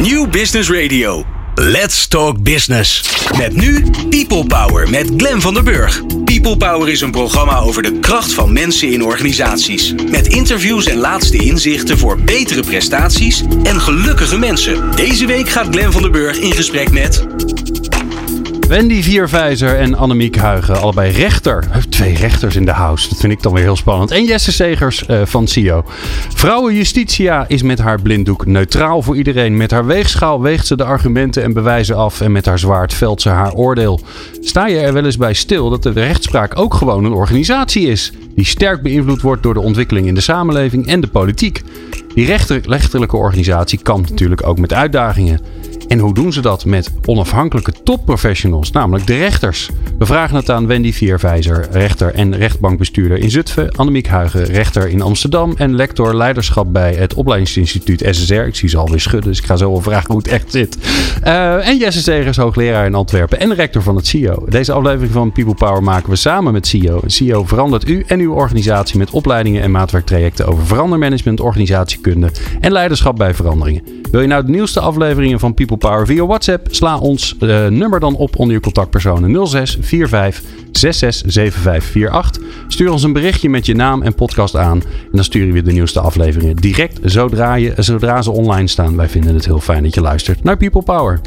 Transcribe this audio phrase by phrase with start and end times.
[0.00, 1.24] New Business Radio.
[1.54, 3.16] Let's Talk Business.
[3.36, 6.02] Met nu People Power met Glen van der Burg.
[6.24, 9.94] People Power is een programma over de kracht van mensen in organisaties.
[10.10, 14.90] Met interviews en laatste inzichten voor betere prestaties en gelukkige mensen.
[14.96, 17.26] Deze week gaat Glen van der Burg in gesprek met
[18.70, 21.64] Wendy Vierwijzer en Annemiek Huigen, allebei rechter.
[21.88, 24.10] Twee rechters in de house, dat vind ik dan weer heel spannend.
[24.10, 25.84] En Jesse Segers uh, van CIO.
[26.34, 29.56] Vrouwen Justitia is met haar blinddoek neutraal voor iedereen.
[29.56, 32.20] Met haar weegschaal weegt ze de argumenten en bewijzen af.
[32.20, 34.00] En met haar zwaard velt ze haar oordeel.
[34.40, 38.12] Sta je er wel eens bij stil dat de rechtspraak ook gewoon een organisatie is?
[38.34, 41.62] Die sterk beïnvloed wordt door de ontwikkeling in de samenleving en de politiek.
[42.14, 45.40] Die rechter, rechterlijke organisatie kampt natuurlijk ook met uitdagingen.
[45.90, 49.70] En hoe doen ze dat met onafhankelijke topprofessionals, namelijk de rechters?
[49.98, 55.02] We vragen het aan Wendy Vierwijzer, rechter en rechtbankbestuurder in Zutphen, Annemiek Huigen, rechter in
[55.02, 58.34] Amsterdam en lector leiderschap bij het opleidingsinstituut SSR.
[58.34, 60.78] Ik zie ze alweer schudden, dus ik ga zo wel vragen hoe het echt zit.
[61.24, 64.44] Uh, en Jesse Segers, hoogleraar in Antwerpen en rector van het CIO.
[64.48, 67.00] Deze aflevering van People Power maken we samen met CIO.
[67.06, 72.30] CIO verandert u en uw organisatie met opleidingen en maatwerktrajecten over verandermanagement, organisatiekunde
[72.60, 73.82] en leiderschap bij veranderingen.
[74.10, 76.66] Wil je nou de nieuwste afleveringen van People Power via WhatsApp?
[76.70, 80.42] Sla ons uh, nummer dan op onder je contactpersonen 06 45
[80.72, 82.42] 66 7548.
[82.68, 84.82] Stuur ons een berichtje met je naam en podcast aan.
[84.82, 88.96] En dan sturen we de nieuwste afleveringen direct zodra, je, zodra ze online staan.
[88.96, 91.20] Wij vinden het heel fijn dat je luistert naar People Power.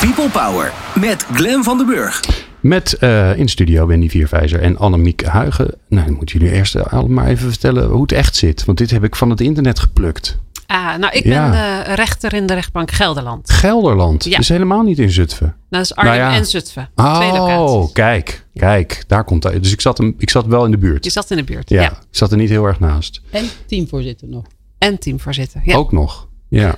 [0.00, 2.20] People Power met Glen van den Burg.
[2.60, 5.74] Met uh, in studio Wendy Vierwijzer en Annemiek Huigen.
[5.88, 8.64] Nou, dan moeten jullie eerst allemaal even vertellen hoe het echt zit.
[8.64, 10.38] Want dit heb ik van het internet geplukt.
[10.66, 11.50] Ah, nou, ik ja.
[11.50, 13.50] ben uh, rechter in de rechtbank Gelderland.
[13.50, 14.24] Gelderland?
[14.24, 14.36] Ja.
[14.36, 15.46] Dus helemaal niet in Zutphen?
[15.46, 16.38] Nou, dat is Arnhem nou ja.
[16.38, 16.90] en Zutphen.
[16.94, 19.04] Oh, kijk, kijk.
[19.06, 19.60] Daar komt hij.
[19.60, 21.04] Dus ik zat, hem, ik zat wel in de buurt.
[21.04, 21.90] Je zat in de buurt, ja.
[21.90, 23.20] Ik zat er niet heel erg naast.
[23.30, 24.44] En teamvoorzitter nog.
[24.78, 25.76] En teamvoorzitter, ja.
[25.76, 26.76] Ook nog, ja.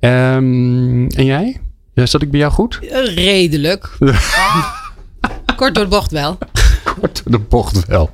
[0.00, 1.60] Um, en jij?
[1.94, 2.78] Ja, zat ik bij jou goed?
[2.82, 3.96] Uh, redelijk.
[5.56, 6.38] Kort door de bocht wel.
[6.84, 8.10] Kort door de bocht wel.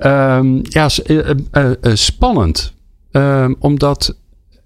[0.00, 2.74] Um, ja, uh, uh, spannend.
[3.12, 4.16] Um, omdat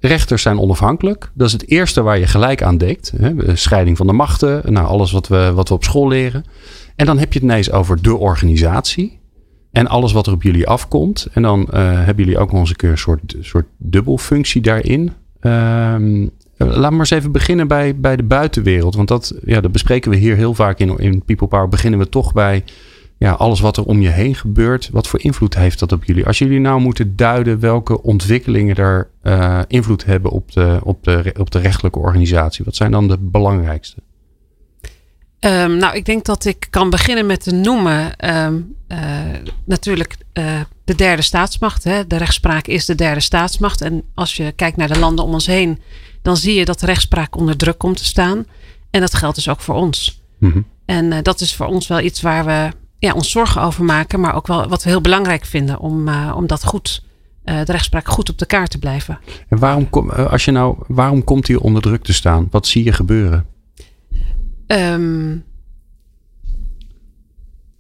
[0.01, 1.31] rechters zijn onafhankelijk.
[1.35, 3.13] Dat is het eerste waar je gelijk aan denkt.
[3.17, 3.57] Hè?
[3.57, 4.73] Scheiding van de machten.
[4.73, 6.45] Nou, alles wat we, wat we op school leren.
[6.97, 9.19] En dan heb je het ineens over de organisatie.
[9.73, 11.29] En alles wat er op jullie afkomt.
[11.33, 15.13] En dan uh, hebben jullie ook nog eens een keer een soort, soort dubbelfunctie daarin.
[15.41, 18.95] Um, laat maar eens even beginnen bij, bij de buitenwereld.
[18.95, 21.69] Want dat, ja, dat bespreken we hier heel vaak in, in People Power.
[21.69, 22.65] Beginnen we toch bij
[23.19, 26.27] ja, alles wat er om je heen gebeurt, wat voor invloed heeft dat op jullie?
[26.27, 31.35] Als jullie nou moeten duiden welke ontwikkelingen er uh, invloed hebben op de, op, de,
[31.39, 33.97] op de rechtelijke organisatie, wat zijn dan de belangrijkste?
[35.41, 38.99] Um, nou, ik denk dat ik kan beginnen met te noemen um, uh,
[39.65, 41.85] natuurlijk uh, de derde staatsmacht.
[41.85, 42.07] Hè.
[42.07, 43.81] De rechtspraak is de derde staatsmacht.
[43.81, 45.81] En als je kijkt naar de landen om ons heen,
[46.23, 48.47] dan zie je dat de rechtspraak onder druk komt te staan.
[48.91, 50.23] En dat geldt dus ook voor ons.
[50.39, 50.67] Mm -hmm.
[50.85, 54.35] En dat is voor ons wel iets waar we ja, ons zorgen over maken, maar
[54.35, 57.03] ook wel wat we heel belangrijk vinden om, uh, om dat goed,
[57.45, 59.19] uh, de rechtspraak goed op de kaart te blijven.
[59.49, 62.49] En waarom, kom, uh, als je nou, waarom komt hij onder druk te staan?
[62.51, 63.47] Wat zie je gebeuren?
[64.67, 65.45] Um,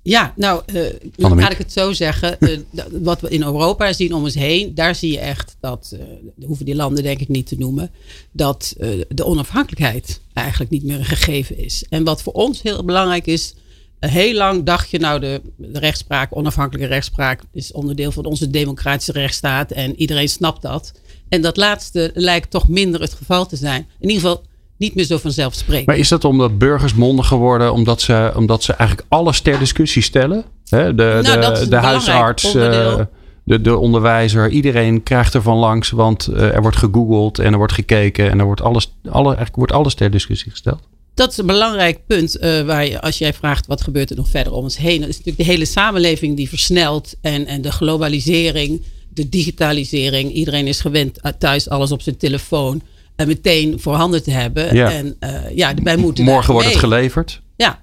[0.07, 2.37] ja, nou, uh, laat ik het zo zeggen.
[2.47, 6.47] Uh, wat we in Europa zien om ons heen, daar zie je echt dat, uh,
[6.47, 7.91] hoeven die landen denk ik niet te noemen,
[8.33, 8.75] dat
[9.09, 11.87] de onafhankelijkheid eigenlijk niet meer een gegeven is.
[11.89, 13.55] En wat voor ons heel belangrijk is,
[14.01, 19.13] Heel lang dacht je, nou, de, de, rechtspraak, onafhankelijke rechtspraak, is onderdeel van onze democratische
[19.13, 20.93] rechtsstaat en iedereen snapt dat.
[21.29, 23.87] En dat laatste lijkt toch minder het geval te zijn.
[23.99, 24.45] In ieder geval
[24.77, 25.87] niet meer zo vanzelfsprekend.
[25.87, 30.03] Maar is dat omdat burgers mondiger worden, omdat ze, omdat ze eigenlijk alles ter discussie
[30.03, 30.45] stellen?
[30.65, 30.93] De,
[31.23, 33.01] nou, de, de huisarts, uh,
[33.45, 37.59] de, de onderwijzer, iedereen krijgt er van langs, want uh, er wordt gegoogeld en er
[37.59, 40.81] wordt gekeken en er wordt alles, alle, eigenlijk wordt alles ter discussie gesteld
[41.17, 44.29] dat is een belangrijk punt uh, waar je, als jij vraagt wat gebeurt er nog
[44.29, 45.01] verder om ons heen.
[45.01, 50.33] Dat is natuurlijk de hele samenleving die versnelt en, en de globalisering, de digitalisering.
[50.33, 52.83] Iedereen is gewend thuis alles op zijn telefoon
[53.17, 54.75] en meteen voorhanden te hebben.
[54.75, 54.93] Ja.
[54.93, 57.41] En uh, ja, wij moeten Morgen wordt het geleverd.
[57.57, 57.81] Ja.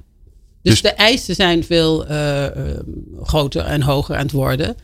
[0.62, 2.46] Dus, dus, de eisen zijn veel uh,
[3.22, 4.76] groter en hoger aan het worden.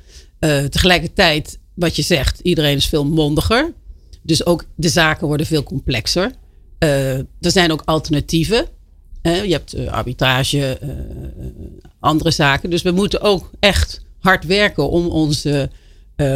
[0.69, 3.73] tegelijkertijd, wat je zegt, iedereen is veel mondiger.
[4.21, 6.31] Dus ook de zaken worden veel complexer.
[6.83, 8.65] Uh, er zijn ook alternatieven.
[9.21, 10.79] Je hebt uh, arbitrage,
[11.99, 12.69] andere zaken.
[12.69, 15.69] Dus we moeten ook echt hard werken om onze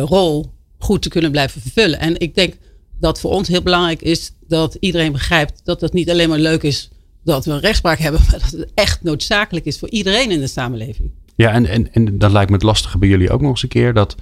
[0.01, 1.99] rol goed te kunnen blijven vervullen.
[1.99, 2.53] En ik denk
[2.99, 6.63] dat voor ons heel belangrijk is dat iedereen begrijpt dat het niet alleen maar leuk
[6.63, 6.89] is
[7.23, 10.47] dat we een rechtspraak hebben, maar dat het echt noodzakelijk is voor iedereen in de
[10.47, 11.11] samenleving.
[11.35, 13.69] Ja, en, en, en dat lijkt me het lastige bij jullie ook nog eens een
[13.69, 14.15] keer dat,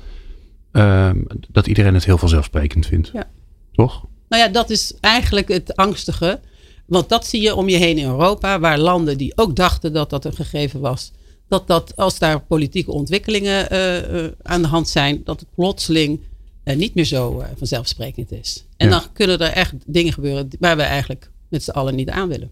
[0.71, 3.09] ehm, dat iedereen het heel vanzelfsprekend vindt.
[3.13, 3.29] Ja.
[3.71, 4.05] Toch?
[4.31, 6.39] Nou ja, dat is eigenlijk het angstige.
[6.85, 10.09] Want dat zie je om je heen in Europa, waar landen die ook dachten dat
[10.09, 11.11] dat een gegeven was,
[11.47, 16.19] dat, dat als daar politieke ontwikkelingen uh, aan de hand zijn, dat het plotseling
[16.63, 18.65] uh, niet meer zo vanzelfsprekend is.
[18.77, 18.99] En ja.
[18.99, 22.51] dan kunnen er echt dingen gebeuren waar we eigenlijk met z'n allen niet aan willen.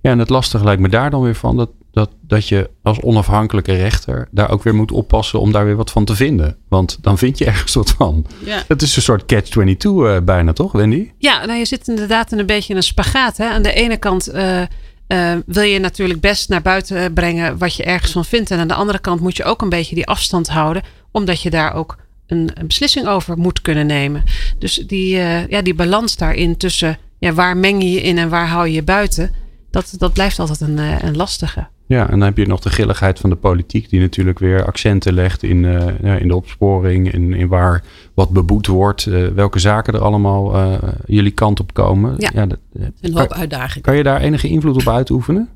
[0.00, 3.00] Ja, en het lastige lijkt me daar dan weer van dat, dat, dat je als
[3.00, 6.56] onafhankelijke rechter daar ook weer moet oppassen om daar weer wat van te vinden.
[6.68, 8.26] Want dan vind je ergens wat van.
[8.44, 8.62] Ja.
[8.68, 11.10] Het is een soort catch-22 uh, bijna, toch, Wendy?
[11.18, 13.36] Ja, nou je zit inderdaad in een beetje een spagaat.
[13.36, 13.48] Hè?
[13.48, 14.60] Aan de ene kant uh,
[15.08, 18.50] uh, wil je natuurlijk best naar buiten brengen wat je ergens van vindt.
[18.50, 21.50] En aan de andere kant moet je ook een beetje die afstand houden, omdat je
[21.50, 24.24] daar ook een, een beslissing over moet kunnen nemen.
[24.58, 25.16] Dus die,
[25.48, 28.72] ja, die balans daarin tussen ja, waar meng je je in en waar hou je
[28.72, 29.34] je buiten,
[29.70, 31.66] dat, dat blijft altijd een, een lastige.
[31.90, 35.12] Ja, en dan heb je nog de grilligheid van de politiek, die natuurlijk weer accenten
[35.12, 37.82] legt in, uh, in de opsporing, in, in waar
[38.14, 42.14] wat beboet wordt, uh, welke zaken er allemaal uh, jullie kant op komen.
[42.18, 42.58] Ja, ja dat,
[43.00, 43.82] een hoop uitdagingen.
[43.82, 45.48] Kan je daar enige invloed op uitoefenen?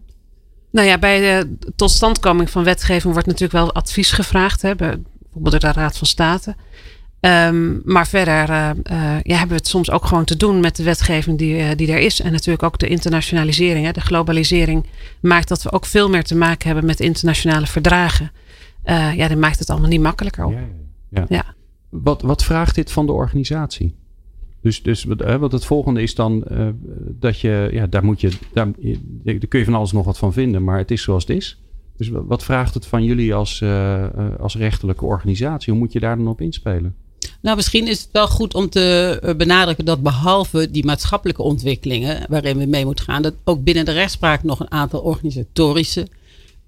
[0.71, 5.73] Nou ja, bij de totstandkoming van wetgeving wordt natuurlijk wel advies gevraagd, hè, bijvoorbeeld door
[5.73, 6.55] de Raad van State.
[7.25, 10.77] Um, maar verder uh, uh, ja, hebben we het soms ook gewoon te doen met
[10.77, 12.21] de wetgeving die, uh, die er is.
[12.21, 13.87] En natuurlijk ook de internationalisering.
[13.87, 13.93] Hè.
[13.93, 14.87] De globalisering
[15.21, 18.31] maakt dat we ook veel meer te maken hebben met internationale verdragen.
[19.17, 20.53] ja, dat maakt het allemaal niet makkelijker op.
[20.53, 20.67] Ja,
[21.09, 21.25] ja.
[21.29, 21.55] ja.
[21.89, 23.95] Wat, wat vraagt dit van de organisatie?
[24.61, 25.05] Dus, dus
[25.39, 26.45] wat het volgende is dan
[27.21, 28.69] dat je, ja, daar moet je, daar,
[29.23, 31.63] daar kun je van alles nog wat van vinden, maar het is zoals het is.
[31.97, 33.65] Dus wat vraagt het van jullie als,
[34.39, 35.73] als rechterlijke organisatie?
[35.73, 36.95] Hoe moet je daar dan op inspelen?
[37.41, 42.27] Nou, misschien is het wel goed om te eh, benadrukken dat behalve die maatschappelijke ontwikkelingen
[42.29, 46.09] waarin we mee moeten gaan, dat ook binnen de rechtspraak nog een aantal organisatorische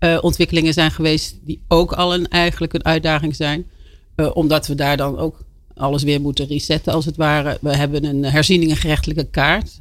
[0.00, 3.66] uh, ontwikkelingen zijn geweest die ook al een, eigenlijk een uitdaging zijn.
[4.16, 5.44] Uh, omdat we daar dan ook
[5.74, 7.58] alles weer moeten resetten als het ware.
[7.60, 9.80] We hebben een herzieningengerechtelijke kaart.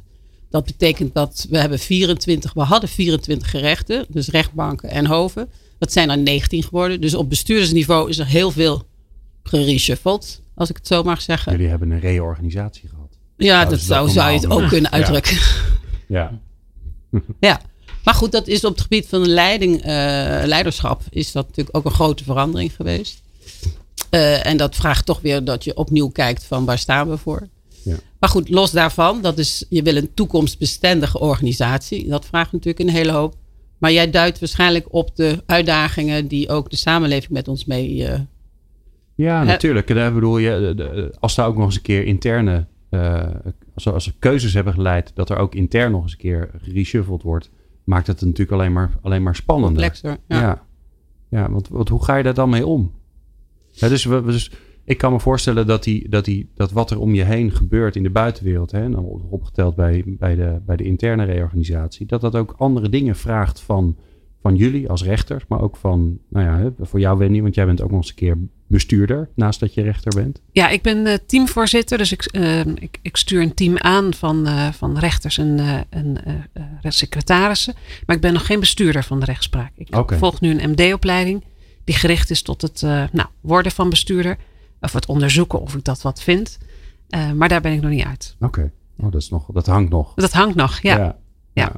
[0.50, 5.48] Dat betekent dat we hebben 24, we hadden 24 gerechten, dus rechtbanken en hoven.
[5.78, 7.00] Dat zijn er 19 geworden.
[7.00, 8.86] Dus op bestuursniveau is er heel veel
[9.46, 11.52] gereshuffeld als ik het zo mag zeggen.
[11.52, 13.18] Jullie hebben een reorganisatie gehad.
[13.36, 15.38] Ja, dat, zou, zou je het ook kunnen uitdrukken.
[16.08, 16.38] Ja.
[17.40, 17.60] Ja.
[18.04, 19.84] Maar goed, dat is op het gebied van de leiding, uh,
[20.44, 23.22] leiderschap is dat natuurlijk ook een grote verandering geweest.
[24.10, 27.48] Uh, en dat vraagt toch weer dat je opnieuw kijkt van waar staan we voor.
[27.82, 27.96] Ja.
[28.18, 32.08] Maar goed, los daarvan, dat is, je wil een toekomstbestendige organisatie.
[32.08, 33.34] Dat vraagt natuurlijk een hele hoop.
[33.78, 38.14] Maar jij duidt waarschijnlijk op de uitdagingen die ook de samenleving met ons mee uh,
[39.16, 39.94] ja, natuurlijk.
[39.94, 43.28] Daar bedoel je, als daar ook nog eens een keer interne, uh,
[43.74, 47.22] als, als er keuzes hebben geleid, dat er ook intern nog eens een keer reshuffled
[47.22, 47.50] wordt,
[47.84, 49.82] maakt het natuurlijk alleen maar, alleen maar spannender.
[49.82, 50.40] Complexer, ja.
[50.40, 50.64] ja.
[51.28, 52.92] Ja, want, want hoe ga je daar dan mee om?
[53.70, 54.52] Ja, dus, we, dus
[54.84, 57.96] ik kan me voorstellen dat, die, dat, die, dat wat er om je heen gebeurt
[57.96, 62.34] in de buitenwereld, hè, dan opgeteld bij, bij, de, bij de interne reorganisatie, dat dat
[62.34, 63.96] ook andere dingen vraagt van,
[64.40, 67.82] van jullie als rechters, maar ook van, nou ja, voor jou Wendy, want jij bent
[67.82, 70.40] ook nog eens een keer bestuurder naast dat je rechter bent?
[70.52, 74.46] Ja, ik ben uh, teamvoorzitter, dus ik, uh, ik, ik, stuur een team aan van,
[74.46, 76.16] uh, van rechters en, en
[76.82, 77.74] secretarissen.
[78.06, 79.72] Maar ik ben nog geen bestuurder van de rechtspraak.
[79.74, 80.18] Ik okay.
[80.18, 81.44] volg nu een MD-opleiding
[81.84, 82.80] die gericht is tot het
[83.12, 84.36] nou, worden van bestuurder.
[84.80, 86.58] Of het onderzoeken of ik dat wat vind.
[87.34, 88.36] maar daar ben ik nog niet uit.
[88.40, 88.70] Oké, okay.
[88.98, 90.14] oh, dat, is nog, dat hangt nog.
[90.14, 90.96] Dat hangt nog, ja.
[90.96, 91.04] ja.
[91.04, 91.16] ja.
[91.52, 91.72] ja.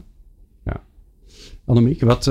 [1.69, 2.25] Annemiek, wat,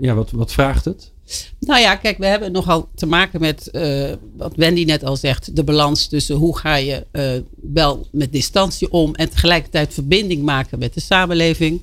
[0.00, 1.12] ja, wat, wat vraagt het?
[1.58, 5.56] Nou ja, kijk, we hebben nogal te maken met uh, wat Wendy net al zegt.
[5.56, 7.30] De balans tussen hoe ga je uh,
[7.72, 11.82] wel met distantie om en tegelijkertijd verbinding maken met de samenleving.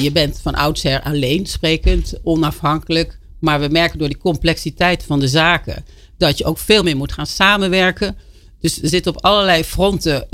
[0.00, 3.18] Je bent van oudsher alleensprekend, onafhankelijk.
[3.38, 5.84] Maar we merken door die complexiteit van de zaken
[6.16, 8.16] dat je ook veel meer moet gaan samenwerken.
[8.60, 10.26] Dus er zitten op allerlei fronten,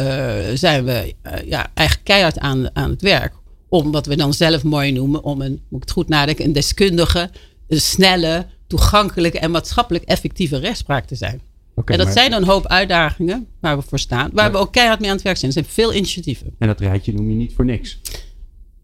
[0.54, 3.32] zijn we ja, eigenlijk keihard aan, aan het werk.
[3.70, 6.52] Om wat we dan zelf mooi noemen, om een, moet ik het goed nadenken, een
[6.52, 7.30] deskundige
[7.70, 11.40] een snelle, toegankelijke en maatschappelijk effectieve rechtspraak te zijn.
[11.74, 14.30] Okay, en dat zijn dan een hoop uitdagingen waar we voor staan.
[14.32, 15.52] Waar we ook keihard mee aan het werk zijn.
[15.52, 16.54] Er zijn veel initiatieven.
[16.58, 18.00] En dat rijtje noem je niet voor niks?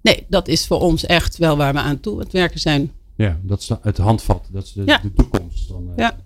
[0.00, 2.93] Nee, dat is voor ons echt wel waar we aan toe het werken zijn.
[3.16, 4.49] Ja, dat is het handvat.
[4.52, 5.69] Dat is de, de toekomst.
[5.69, 6.16] Dan, uh, ja.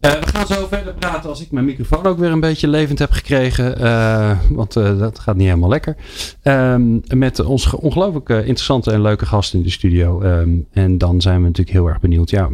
[0.00, 2.98] Uh, we gaan zo verder praten als ik mijn microfoon ook weer een beetje levend
[2.98, 3.82] heb gekregen.
[3.82, 5.96] Uh, want uh, dat gaat niet helemaal lekker.
[6.42, 10.22] Um, met onze ongelooflijk interessante en leuke gast in de studio.
[10.22, 12.30] Um, en dan zijn we natuurlijk heel erg benieuwd.
[12.30, 12.48] Ja,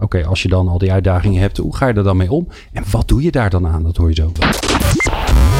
[0.00, 2.48] oké, als je dan al die uitdagingen hebt, hoe ga je er dan mee om?
[2.72, 3.82] En wat doe je daar dan aan?
[3.82, 4.32] Dat hoor je zo.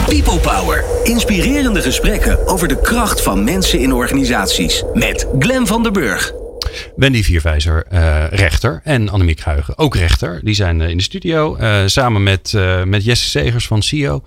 [0.07, 0.85] People Power.
[1.05, 4.85] Inspirerende gesprekken over de kracht van mensen in organisaties.
[4.95, 6.48] Met Glen van der Burg.
[6.97, 8.81] Wendy Vierwijzer, uh, rechter.
[8.85, 10.41] En Annemiek Huigen, ook rechter.
[10.45, 11.57] Die zijn in de studio.
[11.87, 12.53] samen met,
[12.85, 14.23] met Jesse Segers van CIO.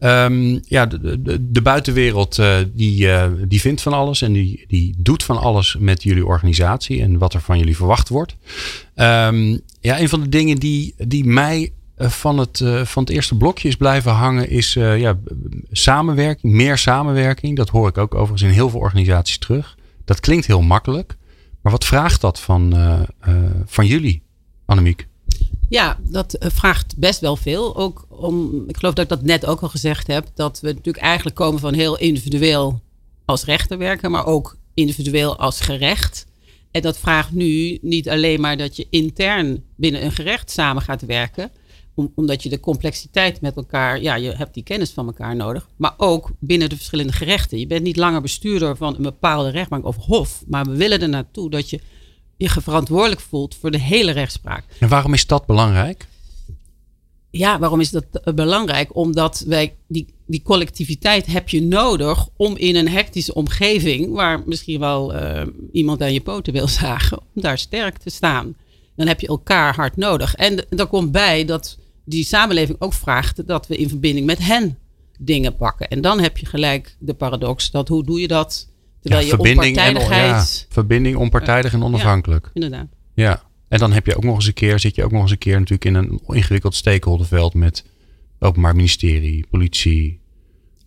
[0.00, 2.42] Um, ja, de, buitenwereld
[2.74, 3.08] die,
[3.48, 4.22] die vindt van alles.
[4.22, 7.02] En die, die doet van alles met jullie organisatie.
[7.02, 8.36] En wat er van jullie verwacht wordt.
[8.94, 13.36] Um, ja, een van de dingen die, die mij eh, van het, van het eerste
[13.36, 15.18] blokje is blijven hangen, is ja,
[15.70, 17.56] samenwerking, meer samenwerking.
[17.56, 19.76] Dat hoor ik ook overigens in heel veel organisaties terug.
[20.04, 21.16] Dat klinkt heel makkelijk,
[21.66, 22.74] maar wat vraagt dat van,
[23.66, 24.22] van jullie,
[24.66, 25.06] Annemiek?
[25.68, 27.76] Ja, dat vraagt best wel veel.
[27.76, 31.04] Ook om, ik geloof dat ik dat net ook al gezegd heb, dat we natuurlijk
[31.04, 32.80] eigenlijk komen van heel individueel
[33.24, 36.26] als rechter werken, maar ook individueel als gerecht.
[36.70, 41.02] En dat vraagt nu niet alleen maar dat je intern binnen een gerecht samen gaat
[41.02, 41.50] werken,
[42.14, 45.68] omdat je de complexiteit met elkaar, ja, je hebt die kennis van elkaar nodig.
[45.76, 47.58] Maar ook binnen de verschillende gerechten.
[47.58, 50.44] Je bent niet langer bestuurder van een bepaalde rechtbank of hof.
[50.46, 51.80] Maar we willen er naartoe dat je
[52.36, 54.64] je verantwoordelijk voelt voor de hele rechtspraak.
[54.80, 56.06] En waarom is dat belangrijk?
[57.30, 58.96] Ja, waarom is dat eh, belangrijk?
[58.96, 64.80] Omdat wij die, die collectiviteit heb je nodig om in een hectische omgeving, waar misschien
[64.80, 68.56] wel uh, iemand aan je poten wil zagen, om daar sterk te staan.
[68.96, 70.34] Dan heb je elkaar hard nodig.
[70.34, 74.78] En er komt bij dat die samenleving ook vraagt dat we in verbinding met hen
[75.18, 75.88] dingen pakken.
[75.88, 78.68] En dan heb je gelijk de paradox dat hoe doe je dat
[79.00, 80.30] terwijl ja, je onpartijdigheid...
[80.30, 82.44] En, ja, verbinding, onpartijdig en onafhankelijk.
[82.44, 82.86] Ja, inderdaad.
[83.14, 85.30] Ja, en dan heb je ook nog eens een keer, zit je ook nog eens
[85.30, 87.84] een keer natuurlijk in een ingewikkeld stakeholderveld met
[88.38, 90.20] Openbaar Ministerie, politie,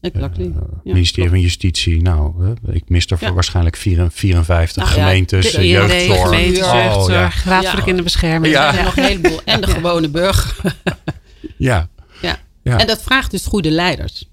[0.01, 0.45] Exactly.
[0.45, 2.01] Uh, ministerie van Justitie.
[2.01, 3.33] Nou, uh, ik mis er ja.
[3.33, 6.21] waarschijnlijk 54 nou, gemeentes, ja, jeugdzorg.
[6.21, 7.49] Gemeente, oh, jeugdzorg, ja.
[7.49, 8.53] raad voor de kinderbescherming.
[8.53, 8.77] Ja.
[8.77, 9.41] En nog een heleboel.
[9.45, 10.75] En de gewone burger.
[11.57, 11.89] ja.
[12.63, 12.77] ja.
[12.77, 14.29] En dat vraagt dus goede leiders.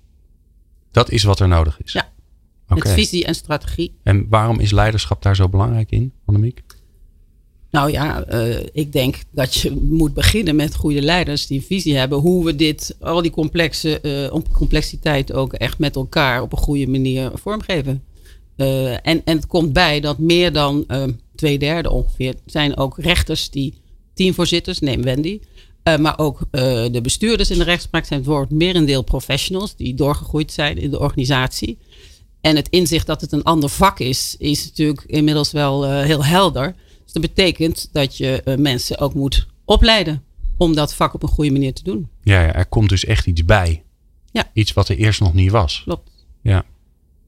[0.90, 1.92] Dat is wat er nodig is.
[1.92, 2.12] Ja.
[2.68, 2.82] Okay.
[2.82, 3.99] Met visie en strategie.
[4.02, 6.62] En waarom is leiderschap daar zo belangrijk in, Annemiek?
[7.70, 12.18] Nou ja, uh, ik denk dat je moet beginnen met goede leiders die visie hebben
[12.18, 16.87] hoe we dit, al die complexe uh, complexiteit ook echt met elkaar op een goede
[16.87, 18.04] manier vormgeven.
[18.56, 20.87] Uh, en, en het komt bij dat meer dan
[21.35, 23.75] twee derde ongeveer zijn ook rechters die
[24.14, 25.40] teamvoorzitters, neem Wendy.
[26.00, 30.78] maar ook de bestuurders in de rechtspraak zijn het woord merendeel professionals die doorgegroeid zijn
[30.78, 31.78] in de organisatie.
[32.40, 36.75] En het inzicht dat het een ander vak is, is natuurlijk inmiddels wel heel helder.
[37.16, 40.23] Dat betekent dat je uh, mensen ook moet opleiden
[40.56, 42.08] om dat vak op een goede manier te doen.
[42.23, 43.82] Ja, ja, er komt dus echt iets bij.
[44.32, 44.50] Ja.
[44.52, 45.82] Iets wat er eerst nog niet was.
[45.85, 46.11] Klopt.
[46.42, 46.64] Ja.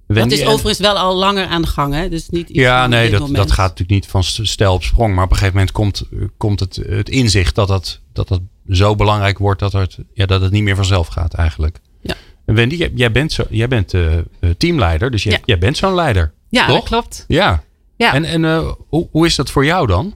[0.06, 1.94] Wendy, dat is overigens wel al langer aan de gang.
[1.94, 2.08] Hè?
[2.08, 5.14] Dus niet iets ja, nee, dat, dat gaat natuurlijk niet van stel op sprong.
[5.14, 6.02] Maar op een gegeven moment komt,
[6.36, 10.40] komt het, het inzicht dat dat, dat dat zo belangrijk wordt dat het, ja, dat
[10.40, 11.80] het niet meer vanzelf gaat eigenlijk.
[12.00, 12.14] Ja.
[12.46, 14.12] En Wendy, jij, bent, zo, jij bent uh,
[14.58, 15.38] teamleider, dus jij, ja.
[15.44, 16.32] jij bent zo'n leider.
[16.48, 16.74] Ja, toch?
[16.74, 17.24] dat klopt.
[17.28, 17.66] Ja.
[17.98, 18.14] Ja.
[18.14, 20.14] En, en uh, hoe, hoe is dat voor jou dan?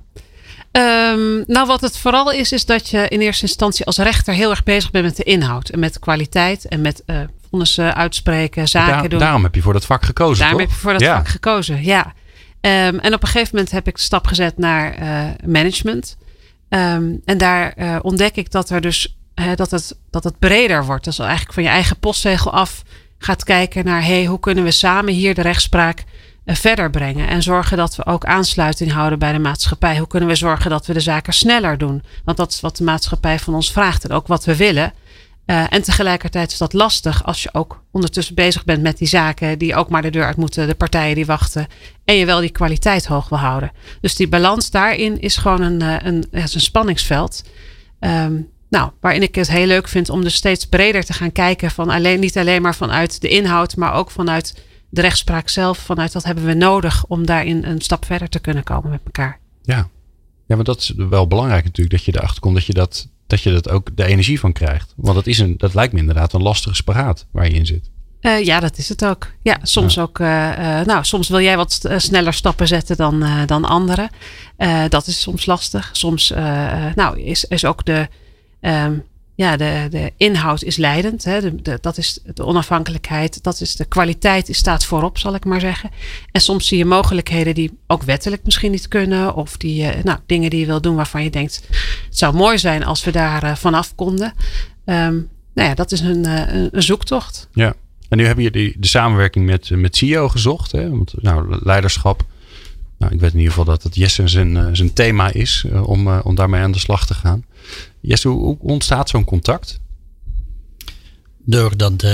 [0.72, 4.50] Um, nou, wat het vooral is, is dat je in eerste instantie als rechter heel
[4.50, 7.20] erg bezig bent met de inhoud en met de kwaliteit en met uh,
[7.50, 9.18] vonnissen uitspreken, zaken Daar, doen.
[9.18, 10.38] Daarom heb je voor dat vak gekozen.
[10.38, 10.66] Daarom toch?
[10.66, 11.16] heb je voor dat ja.
[11.16, 12.04] vak gekozen, ja.
[12.60, 16.16] Um, en op een gegeven moment heb ik de stap gezet naar uh, management.
[16.68, 19.16] Um, en daar uh, ontdek ik dat er dus
[19.56, 21.04] dat, het, dat het breder wordt.
[21.04, 22.82] Dus eigenlijk van je eigen postzegel af
[23.18, 26.04] gaat kijken naar hey, hoe kunnen we samen hier de rechtspraak eh,
[26.46, 27.28] verder brengen.
[27.28, 29.98] En zorgen dat we ook aansluiting houden bij de maatschappij.
[29.98, 32.02] Hoe kunnen we zorgen dat we de zaken sneller doen?
[32.24, 34.92] Want dat is wat de maatschappij van ons vraagt en ook wat we willen.
[35.46, 39.58] Uh, en tegelijkertijd is dat lastig als je ook ondertussen bezig bent met die zaken
[39.58, 41.66] die ook maar de deur uit moeten, de partijen die wachten.
[42.04, 43.72] En je wel die kwaliteit hoog wil houden.
[44.00, 47.42] Dus die balans daarin is gewoon een, eh, een, een, spanningsveld.
[48.00, 51.70] Um, nou, waarin ik het heel leuk vind om dus steeds breder te gaan kijken.
[51.70, 56.12] Van alleen, niet alleen maar vanuit de inhoud, maar ook vanuit de rechtspraak zelf, vanuit
[56.12, 59.38] wat hebben we nodig om daarin een stap verder te kunnen komen met elkaar.
[59.62, 59.88] Ja,
[60.46, 63.42] ja maar dat is wel belangrijk natuurlijk, dat je erachter komt dat je dat, dat
[63.42, 64.92] je dat ook de energie van krijgt.
[64.96, 67.90] Want dat, is een, dat lijkt me inderdaad een lastige sparaat waar je in zit.
[68.20, 69.30] Uh, ja, dat is het ook.
[69.42, 70.18] Ja, soms ook.
[70.18, 74.10] Uh, uh, nou, soms wil jij wat sneller stappen zetten dan, dan anderen.
[74.88, 75.88] dat is soms lastig.
[75.92, 76.32] Soms
[76.94, 78.08] nou, is, is ook de,
[78.60, 79.04] um,
[79.34, 81.24] ja, de, de inhoud is leidend.
[81.24, 81.62] Hè.
[81.80, 83.42] Dat is de onafhankelijkheid.
[83.42, 85.90] Dat is de kwaliteit staat voorop, zal ik maar zeggen.
[86.32, 89.34] En soms zie je mogelijkheden die ook wettelijk misschien niet kunnen.
[89.34, 91.62] Of die, uh, nou, dingen die je wil doen waarvan je denkt...
[92.06, 94.32] het zou mooi zijn als we daar uh, vanaf konden.
[94.84, 97.48] Um, nou ja, dat is een, uh, een, zoektocht.
[97.52, 97.74] Ja,
[98.08, 100.72] en nu hebben jullie de samenwerking met, met CEO gezocht.
[100.72, 100.90] Hè?
[100.90, 102.24] Want nou, leiderschap...
[102.98, 106.34] Nou, ik weet in ieder geval dat het Jesse zijn, zijn thema is om, om
[106.34, 107.44] daarmee aan de slag te gaan.
[108.02, 109.80] Jesse, hoe ontstaat zo'n contact?
[111.44, 112.10] Doordat uh,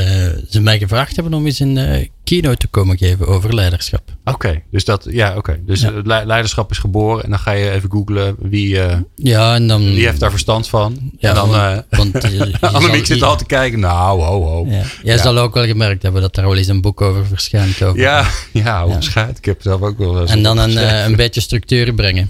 [0.50, 4.02] ze mij gevraagd hebben om eens een uh, keynote te komen geven over leiderschap.
[4.24, 5.60] Oké, dus dat, ja, oké.
[5.66, 5.90] Dus Ja.
[5.90, 9.84] le- leiderschap is geboren en dan ga je even googlen wie, eh, Ja, en dan...
[9.84, 11.10] wie heeft daar verstand van.
[11.18, 11.48] Ja, en dan,
[11.90, 13.80] want- eh Annemiek zit al te kijken.
[13.80, 14.64] Nou, ho, ho.
[14.66, 14.70] Ja.
[15.02, 15.22] Jij Ja.
[15.22, 17.82] zal ook wel gemerkt hebben dat er wel eens een boek over verschijnt.
[17.82, 18.00] Over.
[18.00, 19.38] Ja, ja, ontscheid.
[19.38, 22.28] Ik heb zelf ook wel eens En dan een, eh, een beetje structuur brengen.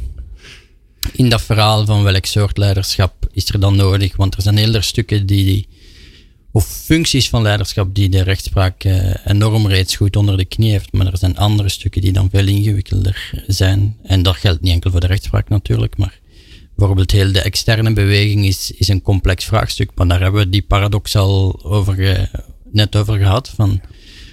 [1.12, 4.16] In dat verhaal van welk soort leiderschap is er dan nodig?
[4.16, 5.68] Want er zijn heel veel stukken die, die
[6.52, 10.92] of functies van leiderschap die de rechtspraak eh, enorm reeds goed onder de knie heeft.
[10.92, 13.96] Maar er zijn andere stukken die dan veel ingewikkelder zijn.
[14.02, 16.18] En dat geldt niet enkel voor de rechtspraak natuurlijk, maar
[16.76, 19.90] bijvoorbeeld heel de externe beweging is, is een complex vraagstuk.
[19.94, 22.28] Maar daar hebben we die paradox al over
[22.72, 23.48] net over gehad.
[23.48, 23.80] Van,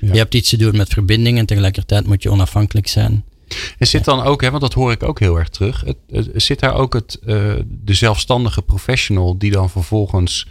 [0.01, 0.11] Ja.
[0.11, 3.23] Je hebt iets te doen met verbinding en tegelijkertijd moet je onafhankelijk zijn.
[3.77, 5.81] En zit dan ook, hè, want dat hoor ik ook heel erg terug.
[5.85, 10.47] Het, het- zit daar ook het, eh, de zelfstandige professional die dan vervolgens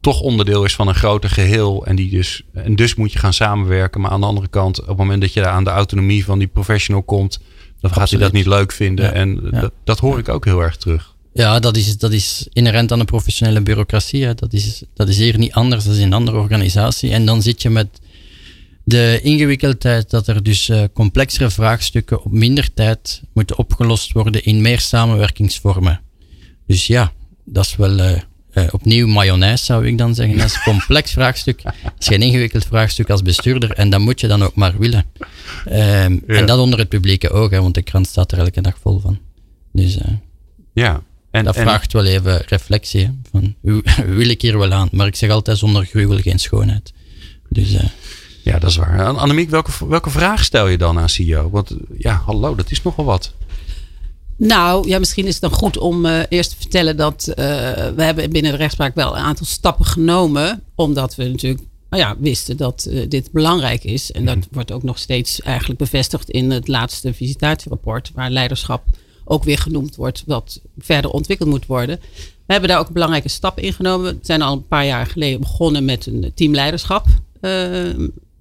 [0.00, 1.86] toch onderdeel is van een groter geheel.
[1.86, 4.00] En, die dus, en dus moet je gaan samenwerken.
[4.00, 6.38] Maar aan de andere kant, op het moment dat je daar aan de autonomie van
[6.38, 7.40] die professional komt,
[7.80, 9.04] dan gaat hij dat niet leuk vinden.
[9.04, 9.12] Ja.
[9.12, 9.60] En Ja.
[9.60, 11.14] dat, dat hoor ik ook heel erg terug.
[11.32, 14.24] Ja, dat is, dat is inherent aan de professionele bureaucratie.
[14.24, 14.34] Hè.
[14.34, 17.10] Dat, is, dat is hier niet anders dan in een andere organisatie.
[17.12, 18.00] En dan zit je met
[18.88, 24.60] de ingewikkeldheid dat er dus eh, complexere vraagstukken op minder tijd moeten opgelost worden in
[24.60, 26.00] meer samenwerkingsvormen.
[26.66, 27.12] Dus ja,
[27.44, 30.36] dat is wel eh, eh, opnieuw mayonaise zou ik dan zeggen.
[30.36, 31.62] Dat is een complex vraagstuk.
[31.62, 35.04] Dat is geen ingewikkeld vraagstuk als bestuurder en dat moet je dan ook maar willen.
[35.64, 36.18] Ehm, Ja.
[36.26, 38.98] En dat onder het publieke oog, hè, want de krant staat er elke dag vol
[38.98, 39.18] van.
[39.72, 39.98] Dus
[40.74, 41.02] Ja.
[41.30, 43.00] En, dat en- vraagt wel even reflectie.
[43.04, 43.54] hè, Van,
[44.16, 44.88] wil ik hier wel aan?
[44.92, 46.92] Maar ik zeg altijd zonder gruwel geen schoonheid.
[47.48, 47.76] Dus
[48.48, 49.06] ja, dat is waar.
[49.06, 51.50] An- Annemiek, welke, welke vraag stel je dan aan CEO?
[51.50, 53.32] Want ja, hallo, dat is nogal wat.
[54.36, 57.36] Nou, ja, misschien is het dan goed om eh, eerst te vertellen dat eh,
[57.96, 60.62] we hebben binnen de rechtspraak wel een aantal stappen genomen.
[60.74, 64.12] Omdat we natuurlijk nou ja, wisten dat eh, dit belangrijk is.
[64.12, 68.10] En dat wordt ook nog steeds eigenlijk bevestigd in het laatste visitatierapport.
[68.14, 68.84] Waar leiderschap
[69.24, 72.00] ook weer genoemd wordt wat verder ontwikkeld moet worden.
[72.46, 74.14] We hebben daar ook een belangrijke stap in genomen.
[74.14, 77.06] We zijn al een paar jaar geleden begonnen met een teamleiderschap.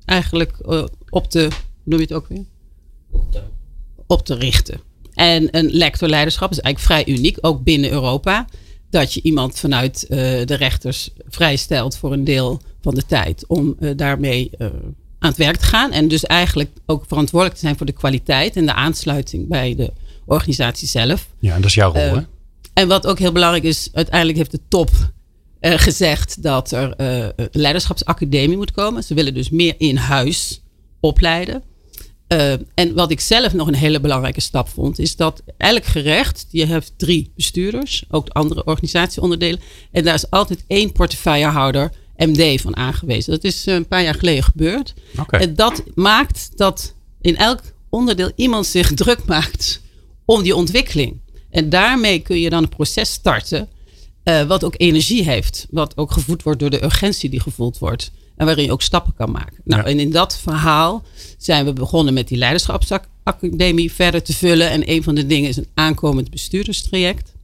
[0.08, 1.48] Eigenlijk eh, op te,
[1.84, 2.46] noem je het ook weer?
[4.08, 4.80] Op te richten.
[5.14, 8.46] En een lectorleiderschap is eigenlijk vrij uniek, ook binnen Europa.
[8.90, 13.76] Dat je iemand vanuit eh, de rechters vrijstelt voor een deel van de tijd om
[13.80, 14.50] eh, daarmee
[15.20, 15.92] aan het werk te gaan.
[15.92, 19.94] En dus eigenlijk ook verantwoordelijk te zijn voor de kwaliteit en de aansluiting bij de
[20.26, 21.28] organisatie zelf.
[21.40, 22.22] Ja, en dat is jouw rol, hè?
[22.74, 24.90] En wat ook heel belangrijk is, uiteindelijk heeft de top
[25.60, 29.04] eh, gezegd dat er eh, een leiderschapsacademie moet komen.
[29.04, 30.62] Ze willen dus meer in huis
[31.00, 31.64] opleiden.
[32.28, 36.46] Eh, en wat ik zelf nog een hele belangrijke stap vond, is dat elk gerecht,
[36.52, 39.60] die heeft drie bestuurders, ook de andere organisatieonderdelen.
[39.92, 43.32] En daar is altijd één portefeuillehouder MD van aangewezen.
[43.32, 44.94] Dat is eh, een paar jaar geleden gebeurd.
[45.30, 49.82] En dat maakt dat in elk onderdeel iemand zich druk maakt
[50.26, 51.22] om die ontwikkeling.
[51.50, 53.70] En daarmee kun je dan een proces starten.
[54.28, 55.68] Eh, wat ook energie heeft.
[55.70, 58.12] Wat ook gevoed wordt door de urgentie die gevoeld wordt.
[58.36, 59.58] En waarin je ook stappen kan maken.
[59.64, 59.88] Nou, Ja.
[59.88, 61.04] en in dat verhaal
[61.38, 64.70] zijn we begonnen met die leiderschapsacademie verder te vullen.
[64.70, 67.36] En een van de dingen is een aankomend bestuurderstraject.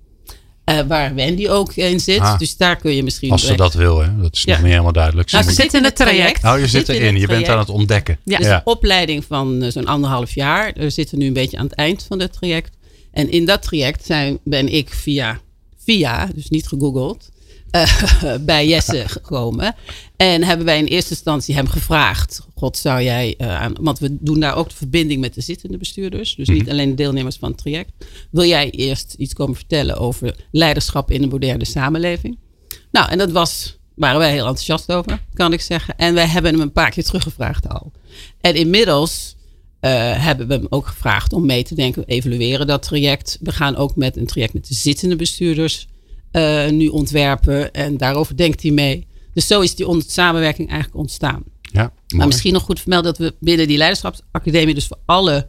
[0.64, 2.20] eh, waar Wendy ook in zit.
[2.20, 2.40] Ah.
[2.40, 3.32] Dus daar kun je misschien.
[3.32, 4.22] Als ze dat wil, hè?
[4.22, 4.52] Dat is Ja.
[4.52, 5.30] nog niet helemaal duidelijk.
[5.30, 6.44] Ze Nou, moet- zit in het traject.
[6.44, 7.18] Oh, je zit Zit in erin.
[7.18, 8.18] Je bent aan het ontdekken.
[8.24, 8.38] Ja.
[8.38, 10.72] Dus een opleiding van eh, zo'n anderhalf jaar.
[10.76, 12.76] We zitten nu een beetje aan het eind van het traject.
[13.12, 15.40] En in dat traject zijn, ben ik via,
[15.84, 17.30] via, dus niet gegoogeld,
[17.74, 19.76] eh, bij Jesse gekomen.
[20.16, 23.76] En hebben wij in eerste instantie hem gevraagd: God, zou jij eh, aan.
[23.80, 26.36] Want we doen daar ook de verbinding met de zittende bestuurders.
[26.36, 27.92] Dus niet alleen de deelnemers van het traject.
[28.32, 32.38] Wil jij eerst iets komen vertellen over leiderschap in een moderne samenleving?
[32.92, 35.98] Nou, en dat was, waren wij heel enthousiast over, kan ik zeggen.
[35.98, 37.92] En wij hebben hem een paar keer teruggevraagd al.
[38.42, 39.36] En inmiddels
[39.90, 43.38] hebben we hem ook gevraagd om mee te denken, evalueren dat traject.
[43.42, 45.88] We gaan ook met een traject met de zittende bestuurders
[46.34, 47.74] eh, nu ontwerpen.
[47.74, 49.08] En daarover denkt hij mee.
[49.34, 51.44] Dus zo is die samenwerking eigenlijk ontstaan.
[51.62, 55.48] Ja, Maar misschien nog goed vermeld dat we binnen die leiderschapsacademie dus voor alle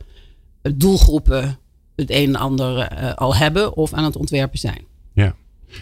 [0.63, 1.59] eh, doelgroepen
[1.97, 4.85] het een en ander eh, al hebben of aan het ontwerpen zijn.
[5.15, 5.35] Ja.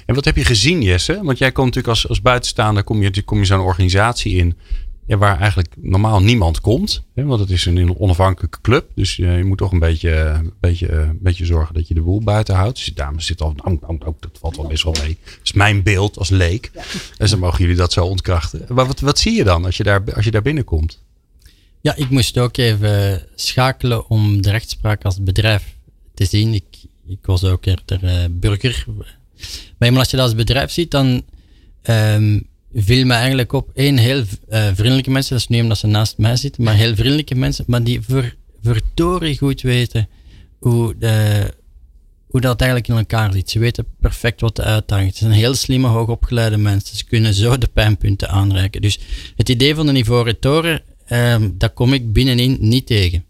[0.06, 1.20] En wat heb je gezien, Jesse?
[1.22, 4.58] Want jij komt natuurlijk als, als buitenstaander, kom je, kom je zo'n organisatie in.
[5.06, 7.02] Ja, waar eigenlijk normaal niemand komt.
[7.14, 7.24] Hè?
[7.24, 8.90] Want het is een onafhankelijke club.
[8.94, 11.94] Dus je, je moet toch een beetje, een, beetje, eh, een beetje zorgen dat je
[11.94, 12.76] de boel buiten houdt.
[12.76, 15.18] Dus die dames zitten al, nou, nou, nou, dat valt wel best wel mee.
[15.24, 16.70] Dat is mijn beeld als leek.
[17.16, 18.64] Dus dan mogen jullie dat zo ontkrachten.
[18.68, 21.02] Maar wat, wat zie je dan als je daar, als je daar binnenkomt?
[21.80, 25.74] Ja, ik moest ook even schakelen om de rechtspraak als bedrijf
[26.14, 26.54] te zien.
[26.54, 26.64] Ik,
[27.06, 28.84] ik was ook eerder eh, burger.
[29.78, 31.22] Maar als je dat als bedrijf ziet, dan
[31.82, 32.40] ehm,
[32.74, 35.32] viel me eigenlijk op één heel eh, vriendelijke mensen.
[35.32, 37.64] Dat is niet omdat ze naast mij zitten, maar heel vriendelijke mensen.
[37.68, 38.00] Maar die
[38.62, 40.08] verdorie goed weten
[40.58, 41.46] hoe, de,
[42.26, 43.50] hoe dat eigenlijk in elkaar zit.
[43.50, 45.18] Ze weten perfect wat de uitdaging is.
[45.18, 46.96] Het zijn heel slimme, hoogopgeleide mensen.
[46.96, 48.80] Ze kunnen zo de pijnpunten aanreiken.
[48.80, 48.98] Dus
[49.36, 53.24] het idee van de ivoren toren, um, dat kom ik binnenin niet tegen.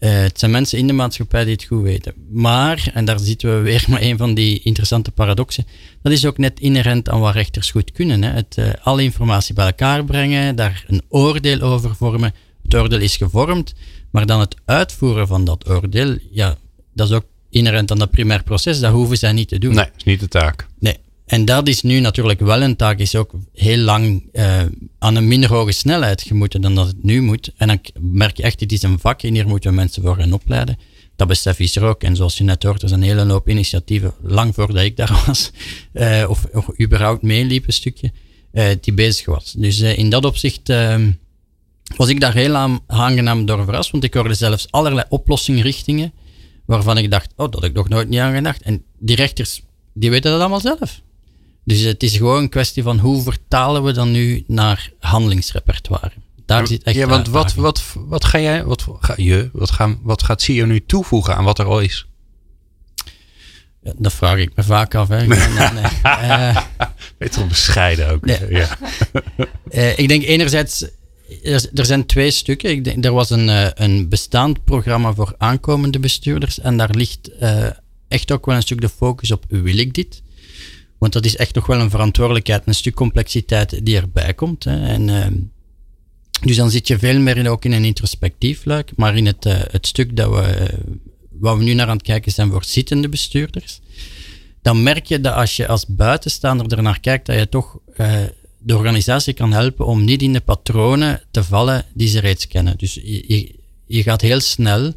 [0.00, 2.14] Uh, het zijn mensen in de maatschappij die het goed weten.
[2.30, 5.66] Maar, en daar zitten we weer met een van die interessante paradoxen,
[6.02, 8.22] dat is ook net inherent aan wat rechters goed kunnen.
[8.22, 8.30] Hè.
[8.30, 12.34] Het, uh, alle informatie bij elkaar brengen, daar een oordeel over vormen.
[12.62, 13.74] Het oordeel is gevormd,
[14.10, 16.56] maar dan het uitvoeren van dat oordeel, ja,
[16.94, 18.80] dat is ook inherent aan dat primair proces.
[18.80, 19.74] Dat hoeven zij niet te doen.
[19.74, 20.66] Nee, dat is niet de taak.
[20.78, 20.96] Nee.
[21.26, 24.62] En dat is nu natuurlijk wel een taak, is ook heel lang uh,
[24.98, 27.52] aan een minder hoge snelheid gemoeten dan dat het nu moet.
[27.56, 30.16] En dan merk je echt, dit is een vak en hier moeten we mensen voor
[30.16, 30.78] gaan opleiden.
[31.16, 32.02] Dat besef is er ook.
[32.02, 35.22] En zoals je net hoort, er zijn een hele hoop initiatieven, lang voordat ik daar
[35.26, 35.50] was,
[35.92, 36.46] uh, of,
[36.80, 38.12] überhaupt meeliep een stukje,
[38.52, 39.52] uh, die bezig was.
[39.52, 41.10] Dus in dat opzicht ehm,
[41.96, 46.12] was ik daar heel aangenaam door verrast, want ik hoorde zelfs allerlei oplossinglichtingen
[46.66, 48.62] waarvan ik dacht, oh, dat had ik nog nooit niet aan gedacht.
[48.62, 49.62] En die rechters,
[49.92, 51.04] die weten dat allemaal zelf.
[51.66, 56.12] Dus het is gewoon een kwestie van hoe vertalen we dan nu naar handelingsrepertoire.
[56.44, 59.98] Daar zit echt Ja, want wat, wat, wat ga jij, wat ga je, wat, gaan,
[60.02, 62.06] wat gaat CEO nu toevoegen aan wat er al is?
[63.82, 65.08] Ja, dat vraag ik me vaak af.
[65.08, 65.26] Hè.
[65.26, 65.84] nee, nee.
[66.04, 68.24] Uh, bescheiden ook.
[68.24, 68.50] Nee.
[68.50, 68.78] Ja.
[69.70, 70.86] uh, ik denk enerzijds
[71.42, 72.70] er, zijn twee stukken.
[72.70, 76.60] Ik denk, er was een, uh, een bestaand programma voor aankomende bestuurders.
[76.60, 77.30] En daar ligt
[78.08, 80.22] echt ook wel een stuk de focus op: wil ik dit?
[80.98, 84.64] Want dat is echt nog wel een verantwoordelijkheid, een stuk complexiteit die erbij komt.
[84.64, 84.86] Hè.
[84.86, 85.26] En, uh,
[86.40, 88.92] dus dan zit je veel meer in, ook in een introspectief luik.
[88.96, 90.68] Maar in het, het stuk dat we,
[91.30, 93.80] waar we nu naar aan het kijken zijn voor zittende bestuurders.
[94.62, 97.78] Dan merk je dat als je als buitenstaander ernaar kijkt, dat je toch
[98.66, 102.78] de organisatie kan helpen om niet in de patronen te vallen die ze reeds kennen.
[102.78, 103.54] Dus je,
[103.86, 104.92] je gaat heel snel,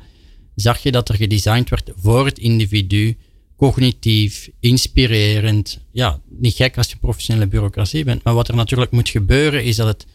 [0.56, 3.18] zag je dat er gedesigned werd voor het individu,
[3.60, 5.80] cognitief, inspirerend.
[5.92, 9.76] Ja, niet gek als je professionele bureaucratie bent, maar wat er natuurlijk moet gebeuren is
[9.76, 10.06] dat het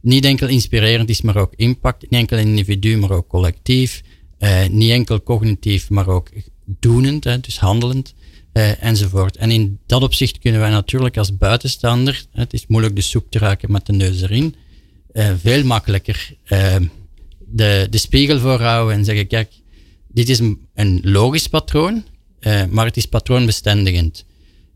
[0.00, 2.02] niet enkel inspirerend is, maar ook impact.
[2.02, 4.02] Niet enkel individu, maar ook collectief.
[4.38, 6.28] Uh, niet enkel cognitief, maar ook
[6.64, 8.14] doenend, hè, dus handelend.
[8.52, 9.36] Uh, enzovoort.
[9.36, 13.38] En in dat opzicht kunnen wij natuurlijk als buitenstaander, het is moeilijk de soep te
[13.38, 14.54] raken met de neus erin,
[15.12, 16.34] uh, veel makkelijker
[17.38, 19.52] de, de spiegel voorhouden en zeggen, kijk,
[20.08, 20.40] dit is
[20.74, 22.04] een logisch patroon,
[22.70, 24.24] maar het is patroonbestendigend.